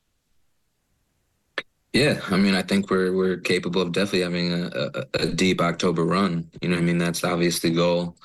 Yeah, 1.93 2.21
I 2.31 2.37
mean, 2.37 2.55
I 2.55 2.63
think 2.63 2.89
we're 2.89 3.13
we're 3.13 3.37
capable 3.37 3.83
of 3.83 3.93
definitely 3.93 4.21
having 4.21 4.53
a, 4.53 4.91
a, 4.95 5.23
a 5.23 5.27
deep 5.27 5.61
October 5.61 6.05
run. 6.05 6.49
You 6.63 6.69
know, 6.69 6.77
I 6.77 6.81
mean, 6.81 6.99
that's 6.99 7.25
obviously 7.25 7.71
the 7.71 7.77
goal. 7.77 8.17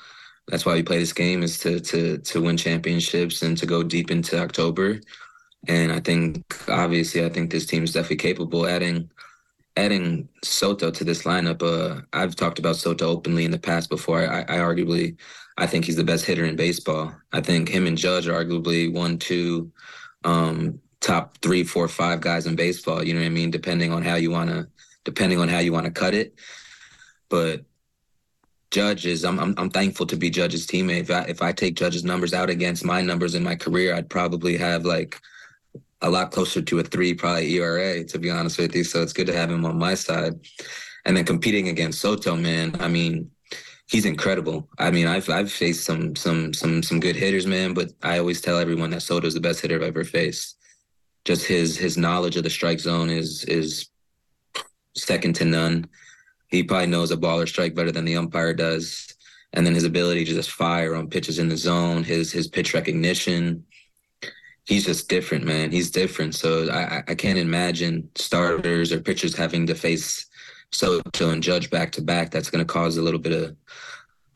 That's 0.48 0.64
why 0.64 0.74
we 0.74 0.82
play 0.82 0.98
this 0.98 1.12
game 1.12 1.42
is 1.42 1.58
to 1.60 1.80
to 1.80 2.18
to 2.18 2.40
win 2.40 2.56
championships 2.56 3.42
and 3.42 3.56
to 3.58 3.66
go 3.66 3.82
deep 3.82 4.10
into 4.10 4.40
October. 4.40 5.00
And 5.68 5.90
I 5.90 6.00
think 6.00 6.44
obviously, 6.68 7.24
I 7.24 7.28
think 7.28 7.50
this 7.50 7.66
team 7.66 7.82
is 7.82 7.92
definitely 7.92 8.16
capable. 8.16 8.66
Adding 8.66 9.10
adding 9.76 10.28
Soto 10.42 10.90
to 10.90 11.04
this 11.04 11.24
lineup, 11.24 11.62
uh, 11.62 12.00
I've 12.12 12.36
talked 12.36 12.58
about 12.58 12.76
Soto 12.76 13.08
openly 13.08 13.44
in 13.44 13.50
the 13.50 13.58
past 13.58 13.90
before. 13.90 14.26
I, 14.26 14.40
I, 14.42 14.58
arguably, 14.58 15.16
I 15.58 15.66
think 15.66 15.84
he's 15.84 15.96
the 15.96 16.04
best 16.04 16.24
hitter 16.24 16.44
in 16.44 16.56
baseball. 16.56 17.14
I 17.32 17.40
think 17.40 17.68
him 17.68 17.86
and 17.86 17.98
Judge 17.98 18.26
are 18.26 18.44
arguably 18.44 18.92
one, 18.92 19.18
two, 19.18 19.70
um, 20.24 20.80
top 21.00 21.38
three, 21.42 21.62
four, 21.62 21.88
five 21.88 22.20
guys 22.20 22.46
in 22.46 22.56
baseball. 22.56 23.04
You 23.04 23.14
know 23.14 23.20
what 23.20 23.26
I 23.26 23.30
mean? 23.30 23.50
Depending 23.50 23.92
on 23.92 24.02
how 24.02 24.14
you 24.14 24.30
want 24.30 24.50
to, 24.50 24.66
depending 25.04 25.38
on 25.38 25.48
how 25.48 25.58
you 25.58 25.72
want 25.72 25.86
to 25.86 25.92
cut 25.92 26.14
it. 26.14 26.34
But 27.28 27.64
Judge 28.76 29.06
is, 29.06 29.24
I'm, 29.24 29.40
I'm, 29.40 29.54
I'm 29.56 29.70
thankful 29.70 30.04
to 30.04 30.16
be 30.16 30.28
Judge's 30.28 30.66
teammate. 30.66 31.00
If 31.00 31.10
I, 31.10 31.22
if 31.22 31.40
I 31.40 31.50
take 31.50 31.76
Judge's 31.76 32.04
numbers 32.04 32.34
out 32.34 32.50
against 32.50 32.84
my 32.84 33.00
numbers 33.00 33.34
in 33.34 33.42
my 33.42 33.54
career, 33.56 33.94
I'd 33.94 34.10
probably 34.10 34.54
have 34.58 34.84
like 34.84 35.18
a 36.02 36.10
lot 36.10 36.30
closer 36.30 36.60
to 36.60 36.78
a 36.80 36.82
three, 36.82 37.14
probably 37.14 37.54
ERA, 37.54 38.04
to 38.04 38.18
be 38.18 38.30
honest 38.30 38.58
with 38.58 38.76
you. 38.76 38.84
So 38.84 39.00
it's 39.00 39.14
good 39.14 39.28
to 39.28 39.32
have 39.34 39.50
him 39.50 39.64
on 39.64 39.78
my 39.78 39.94
side. 39.94 40.34
And 41.06 41.16
then 41.16 41.24
competing 41.24 41.70
against 41.70 42.02
Soto, 42.02 42.36
man, 42.36 42.76
I 42.78 42.88
mean, 42.88 43.30
he's 43.88 44.04
incredible. 44.04 44.68
I 44.78 44.90
mean, 44.90 45.06
I've 45.06 45.30
I've 45.30 45.50
faced 45.50 45.84
some 45.84 46.14
some 46.14 46.52
some 46.52 46.82
some 46.82 47.00
good 47.00 47.16
hitters, 47.16 47.46
man, 47.46 47.72
but 47.72 47.92
I 48.02 48.18
always 48.18 48.42
tell 48.42 48.58
everyone 48.58 48.90
that 48.90 49.00
Soto's 49.00 49.32
the 49.32 49.40
best 49.40 49.62
hitter 49.62 49.76
I've 49.76 49.84
ever 49.84 50.04
faced. 50.04 50.58
Just 51.24 51.46
his 51.46 51.78
his 51.78 51.96
knowledge 51.96 52.36
of 52.36 52.42
the 52.42 52.50
strike 52.50 52.80
zone 52.80 53.08
is 53.08 53.42
is 53.44 53.88
second 54.94 55.34
to 55.36 55.46
none. 55.46 55.88
He 56.48 56.62
probably 56.62 56.86
knows 56.86 57.10
a 57.10 57.16
baller 57.16 57.48
strike 57.48 57.74
better 57.74 57.92
than 57.92 58.04
the 58.04 58.16
umpire 58.16 58.54
does. 58.54 59.14
And 59.52 59.66
then 59.66 59.74
his 59.74 59.84
ability 59.84 60.24
to 60.24 60.34
just 60.34 60.50
fire 60.50 60.94
on 60.94 61.08
pitches 61.08 61.38
in 61.38 61.48
the 61.48 61.56
zone, 61.56 62.04
his 62.04 62.32
his 62.32 62.48
pitch 62.48 62.74
recognition. 62.74 63.64
He's 64.64 64.84
just 64.84 65.08
different, 65.08 65.44
man. 65.44 65.70
He's 65.70 65.90
different. 65.90 66.34
So 66.34 66.68
I 66.70 67.02
I 67.08 67.14
can't 67.14 67.38
imagine 67.38 68.10
starters 68.16 68.92
or 68.92 69.00
pitchers 69.00 69.36
having 69.36 69.66
to 69.68 69.74
face 69.74 70.26
Soto 70.72 71.30
and 71.30 71.42
Judge 71.42 71.70
back 71.70 71.92
to 71.92 72.02
back. 72.02 72.30
That's 72.30 72.50
going 72.50 72.64
to 72.64 72.72
cause 72.72 72.96
a 72.96 73.02
little 73.02 73.20
bit 73.20 73.32
of 73.32 73.56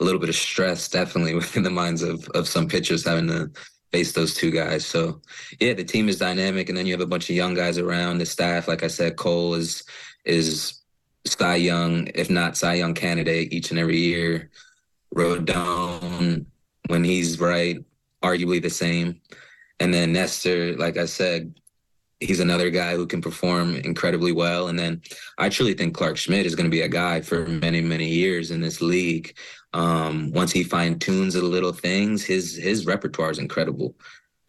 a 0.00 0.04
little 0.04 0.20
bit 0.20 0.30
of 0.30 0.36
stress, 0.36 0.88
definitely 0.88 1.34
within 1.40 1.62
the 1.62 1.70
minds 1.70 2.02
of 2.02 2.26
of 2.30 2.48
some 2.48 2.68
pitchers 2.68 3.04
having 3.04 3.28
to 3.28 3.50
face 3.92 4.12
those 4.12 4.34
two 4.34 4.50
guys. 4.50 4.86
So 4.86 5.20
yeah, 5.60 5.74
the 5.74 5.84
team 5.84 6.08
is 6.08 6.18
dynamic, 6.18 6.68
and 6.68 6.78
then 6.78 6.86
you 6.86 6.92
have 6.92 7.00
a 7.00 7.06
bunch 7.06 7.28
of 7.28 7.36
young 7.36 7.54
guys 7.54 7.78
around 7.78 8.18
the 8.18 8.26
staff. 8.26 8.68
Like 8.68 8.82
I 8.82 8.88
said, 8.88 9.16
Cole 9.16 9.54
is 9.54 9.82
is 10.24 10.79
Cy 11.26 11.56
Young, 11.56 12.08
if 12.14 12.30
not 12.30 12.56
Cy 12.56 12.74
Young 12.74 12.94
candidate 12.94 13.52
each 13.52 13.70
and 13.70 13.78
every 13.78 13.98
year. 13.98 14.50
Rodon, 15.14 16.46
when 16.86 17.04
he's 17.04 17.40
right, 17.40 17.78
arguably 18.22 18.62
the 18.62 18.70
same. 18.70 19.20
And 19.80 19.92
then 19.92 20.12
Nestor, 20.12 20.76
like 20.76 20.96
I 20.96 21.06
said, 21.06 21.54
he's 22.20 22.40
another 22.40 22.70
guy 22.70 22.94
who 22.94 23.06
can 23.06 23.22
perform 23.22 23.76
incredibly 23.76 24.32
well. 24.32 24.68
And 24.68 24.78
then 24.78 25.00
I 25.38 25.48
truly 25.48 25.74
think 25.74 25.94
Clarke 25.94 26.18
Schmidt 26.18 26.46
is 26.46 26.54
going 26.54 26.66
to 26.66 26.70
be 26.70 26.82
a 26.82 26.88
guy 26.88 27.22
for 27.22 27.46
many, 27.46 27.80
many 27.80 28.08
years 28.08 28.50
in 28.50 28.60
this 28.60 28.80
league. 28.80 29.34
Um, 29.72 30.30
once 30.32 30.52
he 30.52 30.62
fine 30.62 30.98
tunes 30.98 31.34
the 31.34 31.42
little 31.42 31.72
things, 31.72 32.24
his 32.24 32.56
his 32.56 32.86
repertoire 32.86 33.30
is 33.30 33.38
incredible, 33.38 33.94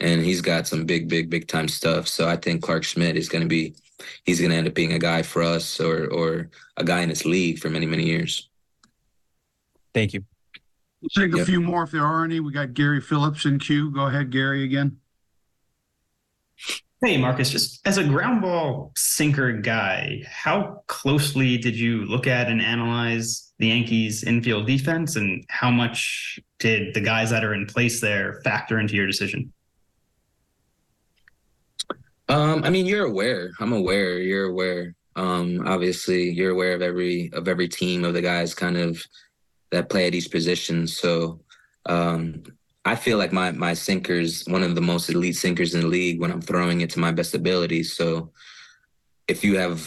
and 0.01 0.21
he's 0.21 0.41
got 0.41 0.67
some 0.67 0.85
big, 0.85 1.07
big, 1.07 1.29
big 1.29 1.47
time 1.47 1.67
stuff. 1.67 2.07
So 2.07 2.27
I 2.27 2.35
think 2.35 2.61
Clarke 2.61 2.83
Schmidt 2.83 3.15
is 3.15 3.29
going 3.29 3.43
to 3.43 3.47
be 3.47 3.75
he's 4.25 4.39
going 4.39 4.51
to 4.51 4.57
end 4.57 4.67
up 4.67 4.73
being 4.73 4.93
a 4.93 4.99
guy 4.99 5.21
for 5.21 5.41
us 5.41 5.79
or 5.79 6.07
or 6.07 6.49
a 6.75 6.83
guy 6.83 7.01
in 7.01 7.09
this 7.09 7.23
league 7.23 7.59
for 7.59 7.69
many, 7.69 7.85
many 7.85 8.03
years. 8.03 8.49
Thank 9.93 10.13
you. 10.13 10.25
We'll 11.01 11.27
take 11.27 11.39
a 11.39 11.45
few 11.45 11.61
more 11.61 11.83
if 11.83 11.91
there 11.91 12.05
are 12.05 12.23
any. 12.23 12.39
We 12.39 12.51
got 12.51 12.73
Gary 12.73 13.01
Phillips 13.01 13.45
in 13.45 13.57
queue. 13.59 13.91
Go 13.91 14.05
ahead, 14.05 14.29
Gary, 14.29 14.63
again. 14.63 14.97
Hey, 17.03 17.17
Marcus, 17.17 17.49
just 17.49 17.85
as 17.87 17.97
a 17.97 18.03
ground 18.03 18.43
ball 18.43 18.91
sinker 18.95 19.51
guy, 19.53 20.21
how 20.29 20.83
closely 20.85 21.57
did 21.57 21.75
you 21.75 22.05
look 22.05 22.27
at 22.27 22.47
and 22.47 22.61
analyze 22.61 23.51
the 23.57 23.67
Yankees' 23.67 24.23
infield 24.23 24.67
defense, 24.67 25.15
and 25.15 25.43
how 25.49 25.71
much 25.71 26.39
did 26.59 26.93
the 26.93 27.01
guys 27.01 27.31
that 27.31 27.43
are 27.43 27.55
in 27.55 27.65
place 27.65 27.99
there 27.99 28.39
factor 28.43 28.79
into 28.79 28.95
your 28.95 29.07
decision? 29.07 29.51
Um, 32.31 32.63
I 32.63 32.69
mean, 32.69 32.85
you're 32.85 33.05
aware. 33.05 33.51
I'm 33.59 33.73
aware. 33.73 34.17
You're 34.19 34.49
aware. 34.49 34.95
Um, 35.17 35.67
obviously, 35.67 36.29
you're 36.29 36.51
aware 36.51 36.73
of 36.73 36.81
every 36.81 37.29
of 37.33 37.49
every 37.49 37.67
team 37.67 38.05
of 38.05 38.13
the 38.13 38.21
guys 38.21 38.53
kind 38.53 38.77
of 38.77 39.03
that 39.71 39.89
play 39.89 40.07
at 40.07 40.15
each 40.15 40.31
position. 40.31 40.87
So, 40.87 41.41
um, 41.87 42.43
I 42.85 42.95
feel 42.95 43.17
like 43.17 43.33
my 43.33 43.51
my 43.51 43.73
sinker's 43.73 44.45
one 44.45 44.63
of 44.63 44.75
the 44.75 44.81
most 44.81 45.09
elite 45.09 45.35
sinkers 45.35 45.75
in 45.75 45.81
the 45.81 45.87
league 45.87 46.21
when 46.21 46.31
I'm 46.31 46.41
throwing 46.41 46.79
it 46.79 46.89
to 46.91 46.99
my 46.99 47.11
best 47.11 47.35
ability. 47.35 47.83
So 47.83 48.31
if 49.27 49.43
you 49.43 49.57
have 49.57 49.85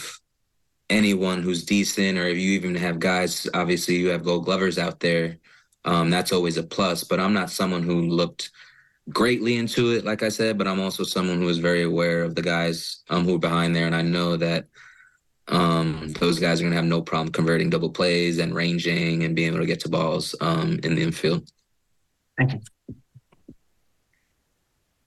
anyone 0.87 1.41
who's 1.41 1.65
decent, 1.65 2.19
or 2.19 2.27
if 2.27 2.37
you 2.37 2.51
even 2.51 2.75
have 2.75 2.99
guys, 2.99 3.49
obviously 3.55 3.95
you 3.95 4.09
have 4.09 4.23
Gold 4.23 4.45
Glovers 4.45 4.77
out 4.77 4.99
there, 4.99 5.37
um, 5.83 6.11
that's 6.11 6.31
always 6.31 6.57
a 6.57 6.63
plus. 6.63 7.03
But 7.03 7.19
I'm 7.19 7.33
not 7.33 7.49
someone 7.49 7.81
who 7.81 8.03
looked 8.03 8.51
greatly 9.09 9.57
into 9.57 9.91
it, 9.91 10.05
like 10.05 10.23
I 10.23 10.29
said. 10.29 10.57
But 10.57 10.67
I'm 10.67 10.79
also 10.79 11.03
someone 11.03 11.39
who 11.39 11.49
is 11.49 11.57
very 11.57 11.83
aware 11.83 12.23
of 12.23 12.35
the 12.35 12.41
guys 12.41 13.03
um, 13.09 13.25
who 13.25 13.35
are 13.35 13.39
behind 13.39 13.75
there, 13.75 13.85
and 13.85 13.95
I 13.95 14.01
know 14.01 14.37
that 14.37 14.67
um, 15.47 16.13
those 16.19 16.39
guys 16.39 16.59
are 16.59 16.63
gonna 16.63 16.75
have 16.75 16.85
no 16.85 17.01
problem 17.01 17.31
converting 17.31 17.69
double 17.69 17.89
plays 17.89 18.39
and 18.39 18.55
ranging 18.55 19.23
and 19.23 19.35
being 19.35 19.49
able 19.49 19.59
to 19.59 19.65
get 19.65 19.79
to 19.81 19.89
balls 19.89 20.35
um, 20.41 20.79
in 20.83 20.95
the 20.95 21.03
infield. 21.03 21.49
Thank 22.37 22.53
you. 22.53 22.59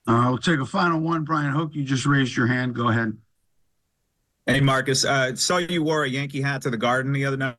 Uh, 0.07 0.29
we'll 0.29 0.39
take 0.39 0.59
a 0.59 0.65
final 0.65 0.99
one. 0.99 1.23
Bryan 1.23 1.53
Hoch, 1.53 1.69
you 1.73 1.83
just 1.83 2.07
raised 2.07 2.35
your 2.35 2.47
hand. 2.47 2.73
Go 2.73 2.89
ahead. 2.89 3.15
Hey, 4.47 4.59
Marcus. 4.59 5.05
Uh, 5.05 5.35
saw 5.35 5.57
you 5.57 5.83
wore 5.83 6.03
a 6.03 6.09
Yankee 6.09 6.41
hat 6.41 6.63
to 6.63 6.71
the 6.71 6.77
Garden 6.77 7.13
the 7.13 7.25
other 7.25 7.37
night. 7.37 7.55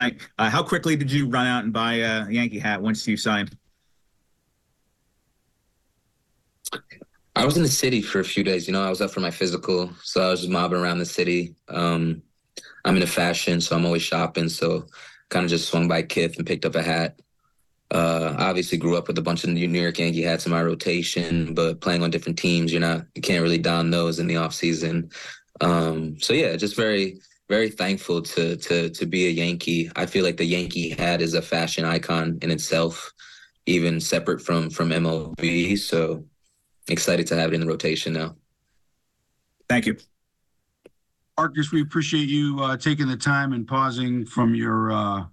Uh, 0.00 0.50
how 0.50 0.64
quickly 0.64 0.96
did 0.96 1.12
you 1.12 1.28
run 1.28 1.46
out 1.46 1.62
and 1.62 1.72
buy 1.72 1.94
a 1.94 2.28
Yankee 2.28 2.58
hat 2.58 2.82
once 2.82 3.06
you 3.06 3.16
signed? 3.16 3.56
I 7.36 7.44
was 7.44 7.56
in 7.56 7.62
the 7.62 7.68
city 7.68 8.00
for 8.00 8.20
a 8.20 8.24
few 8.24 8.44
days. 8.44 8.66
You 8.66 8.72
know, 8.72 8.84
I 8.84 8.90
was 8.90 9.00
up 9.00 9.10
for 9.10 9.20
my 9.20 9.30
physical, 9.30 9.90
so 10.02 10.22
I 10.22 10.30
was 10.30 10.40
just 10.40 10.52
mobbing 10.52 10.78
around 10.78 10.98
the 10.98 11.06
city. 11.06 11.54
Um, 11.68 12.22
I'm 12.84 12.94
into 12.94 13.08
fashion, 13.08 13.60
so 13.60 13.74
I'm 13.74 13.84
always 13.84 14.02
shopping. 14.02 14.48
So 14.48 14.86
kind 15.30 15.44
of 15.44 15.50
just 15.50 15.68
swung 15.68 15.88
by 15.88 16.02
Kith 16.02 16.36
and 16.36 16.46
picked 16.46 16.64
up 16.64 16.76
a 16.76 16.82
hat. 16.82 17.20
Uh, 17.90 18.34
obviously 18.38 18.78
grew 18.78 18.96
up 18.96 19.08
with 19.08 19.18
a 19.18 19.22
bunch 19.22 19.44
of 19.44 19.50
New 19.50 19.80
York 19.80 19.98
Yankee 19.98 20.22
hats 20.22 20.46
in 20.46 20.52
my 20.52 20.62
rotation, 20.62 21.54
but 21.54 21.80
playing 21.80 22.02
on 22.02 22.10
different 22.10 22.38
teams, 22.38 22.72
you're 22.72 22.80
not 22.80 23.04
you 23.14 23.22
can't 23.22 23.42
really 23.42 23.58
don 23.58 23.90
those 23.90 24.18
in 24.18 24.26
the 24.26 24.36
off 24.36 24.54
season. 24.54 25.10
Um, 25.60 26.18
so 26.20 26.32
yeah, 26.32 26.56
just 26.56 26.76
very 26.76 27.20
very 27.48 27.68
thankful 27.68 28.22
to 28.22 28.56
to 28.56 28.90
to 28.90 29.06
be 29.06 29.26
a 29.26 29.30
Yankee. 29.30 29.90
I 29.96 30.06
feel 30.06 30.24
like 30.24 30.36
the 30.36 30.44
Yankee 30.44 30.90
hat 30.90 31.20
is 31.20 31.34
a 31.34 31.42
fashion 31.42 31.84
icon 31.84 32.38
in 32.42 32.50
itself, 32.50 33.12
even 33.66 34.00
separate 34.00 34.40
from 34.40 34.70
from 34.70 34.90
MLB. 34.90 35.78
So 35.78 36.24
excited 36.88 37.26
to 37.28 37.36
have 37.36 37.52
it 37.52 37.54
in 37.54 37.60
the 37.60 37.66
rotation 37.66 38.12
now. 38.12 38.36
Thank 39.68 39.86
you. 39.86 39.96
Marcus, 41.36 41.72
we 41.72 41.82
appreciate 41.82 42.28
you 42.28 42.60
uh, 42.60 42.76
taking 42.76 43.08
the 43.08 43.16
time 43.16 43.52
and 43.52 43.66
pausing 43.66 44.24
from 44.24 44.54
your 44.54 44.92
uh, 44.92 45.24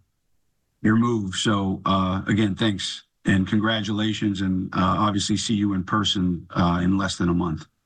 your 0.81 0.95
move. 0.95 1.35
So 1.35 1.81
uh, 1.85 2.23
again, 2.27 2.55
thanks 2.55 3.03
and 3.25 3.47
congratulations, 3.47 4.41
and 4.41 4.73
uh, 4.73 4.95
obviously 4.99 5.37
see 5.37 5.53
you 5.53 5.73
in 5.73 5.83
person 5.83 6.47
uh, 6.51 6.81
in 6.83 6.97
less 6.97 7.17
than 7.17 7.29
a 7.29 7.33
month. 7.33 7.67